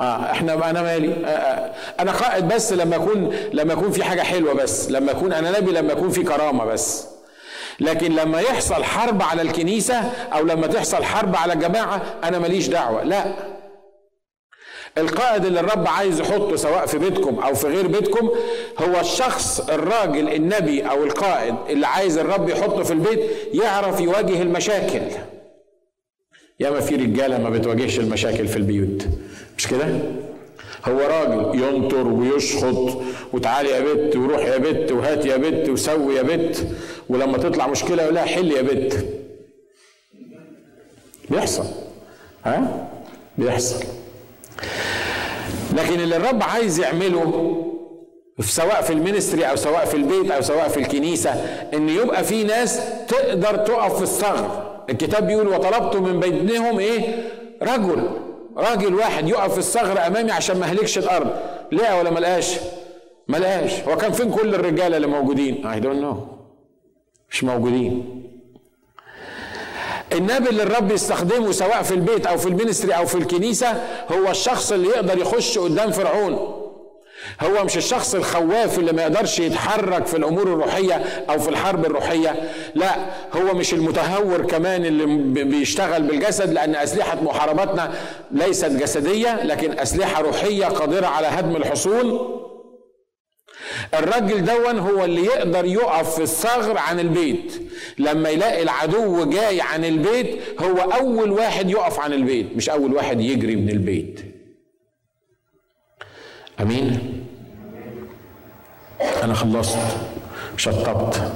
[0.00, 1.74] آه إحنا أنا مالي؟ آه آه.
[2.00, 5.72] أنا قائد بس لما اكون لما يكون في حاجة حلوة بس لما أكون أنا نبي
[5.72, 7.06] لما يكون في كرامة بس.
[7.80, 9.94] لكن لما يحصل حرب على الكنيسة
[10.32, 13.04] أو لما تحصل حرب على الجماعة أنا ماليش دعوة.
[13.04, 13.24] لا.
[14.98, 18.30] القائد اللي الرب عايز يحطه سواء في بيتكم أو في غير بيتكم
[18.78, 23.20] هو الشخص الراجل النبي أو القائد اللي عايز الرب يحطه في البيت
[23.54, 25.00] يعرف يواجه المشاكل.
[26.60, 29.06] ياما في رجالة ما بتواجهش المشاكل في البيوت.
[29.58, 29.86] مش كده؟
[30.88, 33.00] هو راجل ينطر ويشخط
[33.32, 36.66] وتعالي يا بت وروح يا بت وهات يا بت وسوي يا بت
[37.08, 39.06] ولما تطلع مشكلة يقول لها حل يا بت.
[41.30, 41.64] بيحصل.
[42.44, 42.88] ها؟
[43.38, 43.84] بيحصل.
[45.76, 47.54] لكن اللي الرب عايز يعمله
[48.40, 51.30] سواء في المينستري أو سواء في البيت أو سواء في الكنيسة
[51.74, 57.00] إن يبقى في ناس تقدر تقف في الثغر الكتاب بيقول وطلبت من بينهم إيه؟
[57.62, 58.02] رجل.
[58.58, 61.30] راجل واحد يقف في الثغر أمامي عشان ما أهلكش الأرض.
[61.72, 62.56] لقى ولا ما لقاش؟
[63.28, 63.80] ما لقاش.
[63.80, 66.26] هو كان فين كل الرجالة اللي موجودين؟ I don't know
[67.30, 68.14] مش موجودين.
[70.12, 73.82] النبي اللي الرب يستخدمه سواء في البيت أو في ال ministry أو في الكنيسة
[74.12, 76.62] هو الشخص اللي يقدر يخش قدام فرعون.
[77.40, 80.94] هو مش الشخص الخواف اللي ما يقدرش يتحرك في الأمور الروحية
[81.30, 82.50] أو في الحرب الروحية.
[82.74, 82.96] لا
[83.32, 87.94] هو مش المتهور كمان اللي بيشتغل بالجسد لأن أسلحة محاربتنا
[88.30, 92.34] ليست جسدية لكن أسلحة روحية قادرة على هدم الحصون
[93.94, 97.52] الراجل دون هو اللي يقدر يقف في الثغر عن البيت.
[97.98, 103.20] لما يلاقي العدو جاي عن البيت هو أول واحد يقف عن البيت مش أول واحد
[103.20, 104.20] يجري من البيت.
[106.60, 107.24] أمين؟
[109.22, 109.78] أنا خلصت
[110.56, 111.32] شطبت.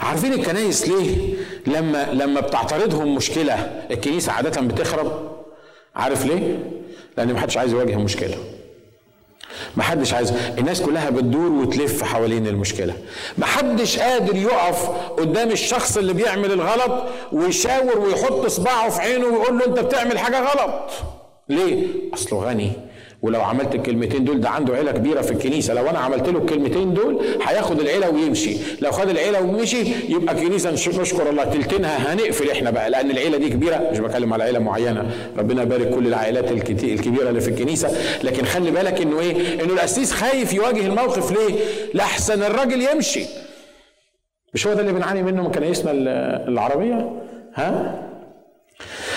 [0.00, 1.34] عارفين الكنايس ليه؟
[1.66, 3.54] لما لما بتعترضهم مشكلة
[3.90, 5.32] الكنيسة عادة بتخرب.
[5.96, 6.58] عارف ليه؟
[7.16, 8.36] لأن محدش عايز يواجه مشكله
[9.76, 12.94] محدش عايز الناس كلها بتدور وتلف حوالين المشكلة.
[13.38, 14.88] محدش قادر يقف
[15.18, 20.40] قدام الشخص اللي بيعمل الغلط ويشاور ويحط صباعه في عينه ويقول له أنت بتعمل حاجة
[20.40, 20.90] غلط.
[21.48, 22.72] ليه؟ أصله غني.
[23.22, 25.74] ولو عملت الكلمتين دول ده عنده عيلة كبيرة في الكنيسة.
[25.74, 28.56] لو أنا عملت له الكلمتين دول هياخد العيلة ويمشي.
[28.80, 31.44] لو خد العيلة ومشي يبقى كنيسة نشكر الله.
[31.44, 33.88] تلتينها هنقفل إحنا بقى لأن العيلة دي كبيرة.
[33.92, 35.10] مش بتكلم على عيلة معينة.
[35.38, 37.88] ربنا يبارك كل العائلات الكبيرة اللي في الكنيسة.
[38.24, 41.54] لكن خلي بالك إنه إيه؟ إنه القسيس خايف يواجه الموقف ليه؟
[41.94, 43.24] لأحسن الراجل يمشي.
[44.54, 45.90] مش هو ده اللي بنعاني منه؟ من كنايسنا
[46.48, 47.22] العربية؟
[47.54, 47.98] ها؟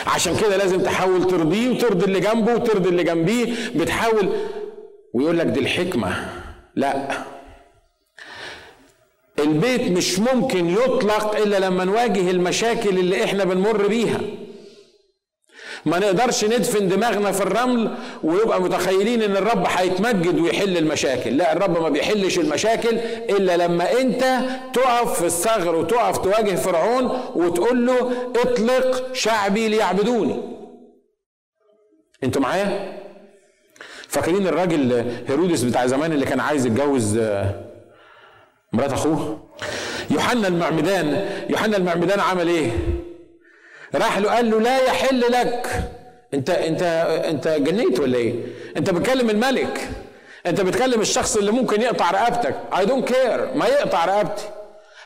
[0.05, 3.55] عشان كده لازم تحاول ترضيه وترضي اللي جنبه وترضي اللي جنبيه.
[3.75, 4.29] بتحاول.
[5.13, 6.29] ويقول لك دي الحكمة.
[6.75, 7.09] لا.
[9.39, 14.19] البيت مش ممكن يطلق إلا لما نواجه المشاكل اللي إحنا بنمر بيها.
[15.85, 21.37] ما نقدرش ندفن دماغنا في الرمل ويبقى متخيلين إن الرب هيتمجد ويحل المشاكل.
[21.37, 22.97] لا الرب ما بيحلش المشاكل
[23.29, 24.39] إلا لما أنت
[24.73, 30.41] تقف في الثغر وتقف تواجه فرعون وتقول له اطلق شعبي ليعبدوني.
[32.23, 32.97] أنتوا معايا؟
[34.07, 37.17] فاكرين الراجل هيرودس بتاع زمان اللي كان عايز يتجوز
[38.73, 39.39] مرات أخوه؟
[40.11, 42.71] يوحنا المعمدان يوحنا المعمدان عمل إيه؟
[43.97, 45.67] راح له قال له لا يحل لك.
[46.33, 46.81] انت انت
[47.29, 48.33] انت جنيت ولا إيه؟
[48.77, 49.89] انت بتكلم الملك.
[50.45, 52.55] انت بتكلم الشخص اللي ممكن يقطع رقبتك.
[52.77, 54.43] I don't care ما يقطع رقبتي.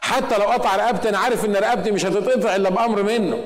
[0.01, 3.43] حتى لو قطع رقبتي أنا عارف إن رقبتي مش هتتقطع إلا بأمر منه.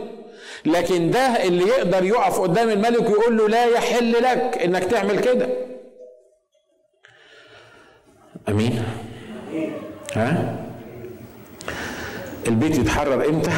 [0.65, 5.49] لكن ده اللي يقدر يقف قدام الملك ويقول له لا يحل لك إنك تعمل كده.
[8.49, 8.83] أمين؟
[10.15, 10.55] ها؟
[12.47, 13.51] البيت يتحرر إمتى؟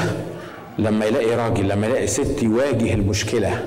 [0.80, 3.66] لما يلاقي راجل لما يلاقي ست يواجه المشكلة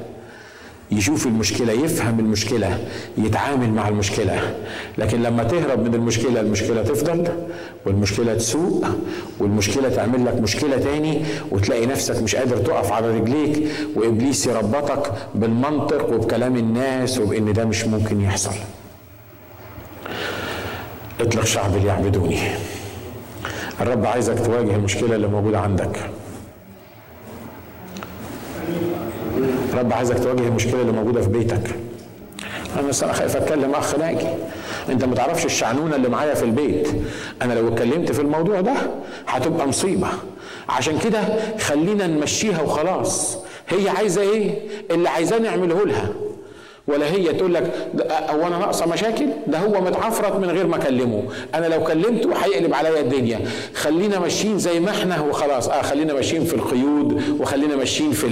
[0.91, 2.79] يشوف المشكلة يفهم المشكلة
[3.19, 4.55] يتعامل مع المشكلة.
[4.99, 7.29] لكن لما تهرب من المشكلة المشكلة تفضل
[7.87, 8.87] والمشكلة تسوء
[9.41, 16.13] والمشكلة تعمل لك مشكلة تاني وتلاقي نفسك مش قادر تقف على رجليك وإبليس يربطك بالمنطق
[16.13, 18.55] وبكلام الناس وبإن ده مش ممكن يحصل.
[21.21, 22.39] اطلق شعب ليعبدوني
[23.81, 26.11] الرب عايزك تواجه المشكلة اللي موجودة عندك.
[29.73, 31.75] الرب عايزك تواجه المشكلة اللي موجودة في بيتك.
[32.79, 34.27] أنا أنا خايف أتكلم أخ ناجي.
[34.89, 36.89] أنت ما تعرفش الشعنونة اللي معايا في البيت.
[37.43, 38.75] أنا لو اتكلمت في الموضوع ده
[39.27, 40.09] هتبقى مصيبة.
[40.69, 41.21] عشان كده
[41.59, 43.39] خلينا نمشيها وخلاص.
[43.69, 44.59] هي عايزة إيه؟
[44.91, 46.09] اللي عايزاه نعمله لها.
[46.89, 47.91] ولا هي تقول لك
[48.31, 51.23] هو أنا ناقصة مشاكل؟ ده هو متعفرت من غير ما أكلمه.
[51.55, 53.41] أنا لو كلمته هيقلب عليا الدنيا.
[53.75, 58.29] خلينا ماشيين زي ما إحنا وخلاص آه خلينا ماشيين في القيود وخلينا ماشيين في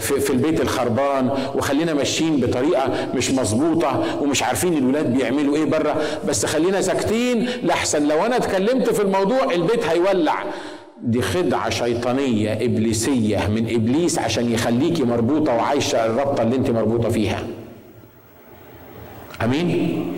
[0.00, 5.96] في, في البيت الخربان وخلينا ماشيين بطريقة مش مظبوطة ومش عارفين الولاد بيعملوا إيه بره
[6.28, 8.08] بس خلينا ساكتين لأحسن.
[8.08, 10.44] لو أنا اتكلمت في الموضوع البيت هيولع.
[11.02, 17.42] دي خدعة شيطانية إبليسية من إبليس عشان يخليكي مربوطة وعايشة الربطة اللي أنت مربوطة فيها.
[19.44, 20.12] أمين.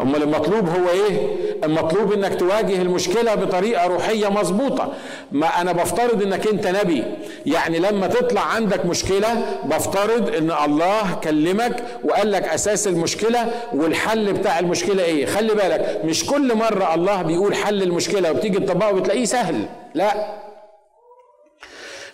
[0.00, 4.92] أمال المطلوب هو إيه؟ المطلوب إنك تواجه المشكلة بطريقة روحية مظبوطة.
[5.32, 7.04] ما أنا بفترض إنك أنت نبي.
[7.46, 9.28] يعني لما تطلع عندك مشكلة
[9.64, 16.26] بفترض إن الله كلمك وقال لك أساس المشكلة والحل بتاع المشكلة إيه؟ خلي بالك مش
[16.26, 19.66] كل مرة الله بيقول حل المشكلة وبتيجي تطبقه وبتلاقيه سهل.
[19.94, 20.26] لا.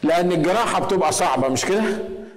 [0.03, 1.83] لأن الجراحة بتبقى صعبة مش كده؟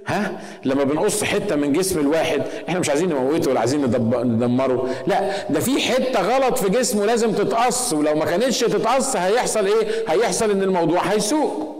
[0.08, 4.90] ها؟ لما بنقص حتة من جسم الواحد إحنا مش عايزين نموته ولا عايزين ندمره.
[5.08, 9.88] لا ده في حتة غلط في جسمه لازم تتقص ولو ما كانتش تتقص هيحصل إيه؟
[10.08, 11.76] هيحصل ان الموضوع هيسوء.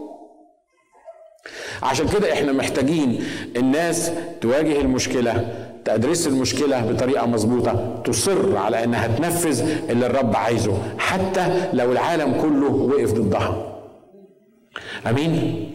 [1.84, 3.24] عشان كده إحنا محتاجين
[3.56, 4.12] الناس
[4.42, 5.48] تواجه المشكلة
[5.86, 12.68] تدرس المشكلة بطريقة مظبوطة تصر على انها تنفذ اللي الرب عايزه حتى لو العالم كله
[12.72, 13.76] وقف ضدها.
[15.08, 15.66] أمين؟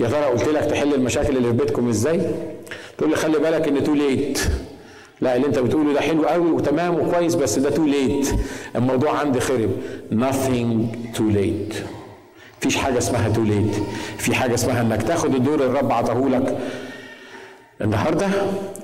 [0.00, 2.20] يا ترى قلت لك تحل المشاكل اللي في بيتكم إزاي؟
[2.98, 4.40] تقول لي خلي بالك إن too late
[5.20, 8.28] لا اللي أنت بتقوله ده حلو قوي وتمام وكويس بس ده too late
[8.76, 9.70] الموضوع عندي خرب.
[10.12, 11.74] Nothing too late.
[12.60, 13.74] فيش حاجة اسمها too late
[14.18, 16.58] في حاجة اسمها إنك تاخد الدور اللي الرب عطاهولك
[17.80, 18.26] النهارده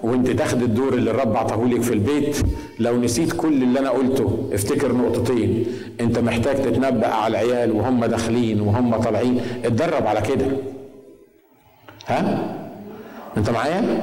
[0.02, 2.36] وأنت تاخد الدور اللي الرب عطاهولك في البيت.
[2.78, 5.66] لو نسيت كل اللي أنا قلته افتكر نقطتين.
[6.00, 9.40] أنت محتاج تتنبأ على العيال وهم داخلين وهم طالعين.
[9.64, 10.46] اتدرب على كده.
[12.07, 12.55] ها؟
[13.36, 14.03] انت معايا؟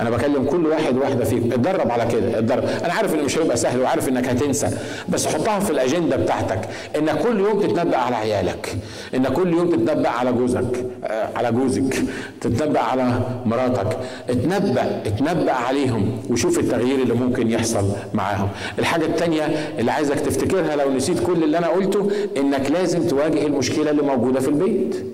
[0.00, 2.64] أنا بكلم كل واحد واحدة فيكم اتدرب على كده اتدرب.
[2.84, 4.68] أنا عارف انه مش هيبقى سهل وعارف انك هتنسى
[5.08, 6.60] بس حطها في الأجندة بتاعتك.
[6.98, 8.76] انك كل يوم تتنبأ على عيالك
[9.14, 12.02] انك كل يوم تتنبأ على جوزك آه على جوزك
[12.40, 13.96] تتنبأ على مراتك.
[14.30, 18.48] اتنبأ اتنبأ عليهم وشوف التغيير اللي ممكن يحصل معاهم.
[18.78, 19.42] الحاجة الثانية
[19.78, 24.40] اللي عايزك تفتكرها لو نسيت كل اللي أنا قلته إنك لازم تواجه المشكلة اللي موجودة
[24.40, 25.04] في البيت.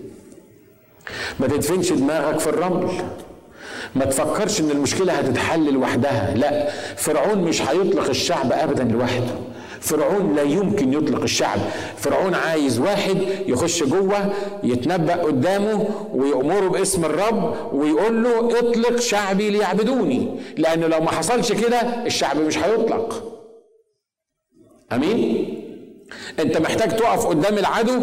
[1.41, 2.89] ما تدفنش دماغك في الرمل.
[3.95, 6.35] ما تفكرش إن المشكلة هتتحل لوحدها.
[6.35, 9.35] لا فرعون مش هيطلق الشعب ابدا لوحده.
[9.81, 11.59] فرعون لا يمكن يطلق الشعب.
[11.97, 14.33] فرعون عايز واحد يخش جوه
[14.63, 20.41] يتنبأ قدامه ويأمره باسم الرب ويقول له اطلق شعبي ليعبدوني.
[20.57, 23.33] لأنه لو ما حصلش كده الشعب مش هيطلق.
[24.93, 25.53] أمين؟
[26.39, 28.01] أنت محتاج تقف قدام العدو.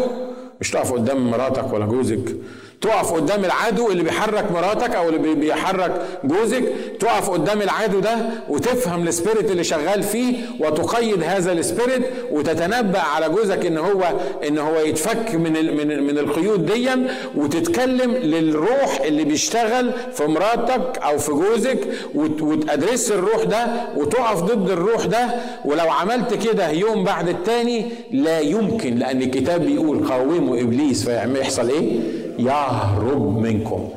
[0.60, 2.36] مش تقف قدام مراتك ولا جوزك.
[2.84, 6.62] تقف قدام العدو اللي بيحرك مراتك أو اللي بيحرك جوزك
[7.00, 8.16] تقف قدام العدو ده
[8.48, 14.02] وتفهم ال spirit اللي شغال فيه وتقيد هذا ال spirit وتتنبأ على جوزك إن هو
[14.48, 16.88] إن هو يتفك من من من القيود دي
[17.36, 21.78] وتتكلم للروح اللي بيشتغل في مراتك أو في جوزك
[22.14, 23.66] وتدرس الروح ده
[23.96, 25.26] وتقف ضد الروح ده
[25.64, 32.00] ولو عملت كده يوم بعد التاني لا يمكن لأن الكتاب بيقول قاوموا إبليس فيحصل إيه؟
[32.38, 33.90] يهرب منكم.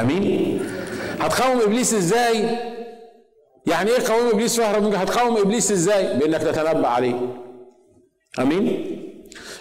[0.00, 0.60] آمين؟
[1.20, 2.58] هتقاوم إبليس إزاي؟
[3.66, 7.14] يعني إيه قاوم إبليس ويهرب منكم هتقاوم إبليس إزاي؟ بإنك تتنبأ عليه.
[8.38, 8.84] آمين؟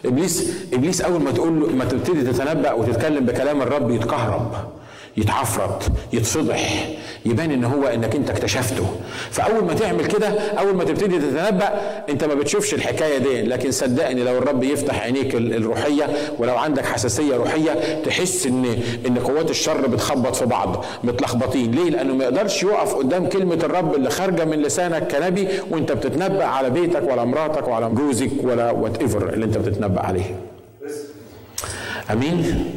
[0.06, 4.74] إبليس إبليس أول ما تقول له ما تبتدي تتنبأ وتتكلم بكلام الرب يتكهرب.
[5.18, 6.88] يتعفرت يتفضح
[7.26, 8.86] يبان إن هو إنك أنت اكتشفته.
[9.32, 10.28] فأول ما تعمل كده
[10.59, 11.70] أول ما تبتدي تتنبأ
[12.09, 13.41] أنت ما بتشوفش الحكاية دي.
[13.41, 16.09] لكن صدقني لو الرب يفتح عينيك الروحية
[16.39, 18.66] ولو عندك حساسية روحية تحس ان
[19.07, 21.72] إن قوات الشر بتخبط في بعض متلخبطين.
[21.72, 26.45] ليه؟ لأنه ما يقدرش يقف قدام كلمة الرب اللي خارجة من لسانك كنبي وأنت بتتنبأ
[26.45, 30.36] على بيتك ولا مراتك ولا جوزك ولا whatever اللي أنت بتتنبأ عليه.
[32.12, 32.70] أمين؟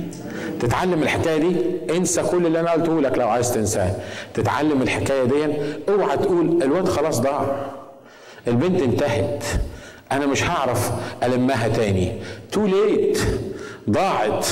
[0.60, 1.56] تتعلم الحكاية دي؟
[1.96, 3.94] انسى كل اللي أنا قلته لك لو عايز تنساه.
[4.34, 5.46] تتعلم الحكاية دي؟
[5.88, 7.66] اوعى تقول الواد خلاص ضاع.
[8.48, 9.44] البنت انتهت.
[10.12, 10.90] أنا مش هعرف
[11.22, 12.12] ألمها تاني.
[12.52, 13.18] تو ليت
[13.90, 14.46] ضاعت.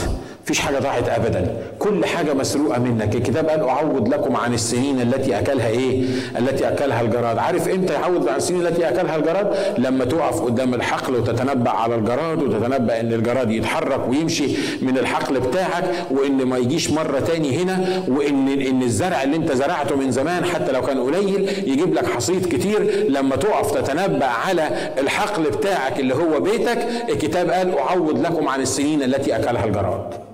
[0.45, 1.57] فيش حاجة ضاعت أبدا.
[1.79, 3.15] كل حاجة مسروقة منك.
[3.15, 6.03] الكتاب قال أعوض لكم عن السنين التي أكلها إيه؟
[6.39, 7.39] التي أكلها الجراد.
[7.39, 12.43] عارف إمتى يعوض عن السنين التي أكلها الجراد؟ لما تقف قدام الحقل وتتنبأ على الجراد
[12.43, 14.47] وتتنبأ إن الجراد يتحرك ويمشي
[14.83, 19.97] من الحقل بتاعك وإن ما يجيش مرة تاني هنا وإن إن الزرع اللي أنت زرعته
[19.97, 23.07] من زمان حتى لو كان قليل يجيب لك حصيد كتير.
[23.09, 24.69] لما تقف تتنبأ على
[24.99, 26.79] الحقل بتاعك اللي هو بيتك
[27.09, 30.34] الكتاب قال أعوض لكم عن السنين التي أكلها الجراد.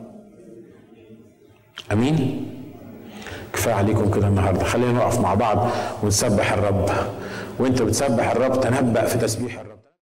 [1.92, 2.46] أمين.
[3.52, 4.64] كفاية عليكم كده النهارده.
[4.64, 5.68] خلينا نقف مع بعض
[6.02, 6.90] ونسبح الرب.
[7.58, 9.69] وأنت بتسبح الرب تنبأ في تسبيح الرب.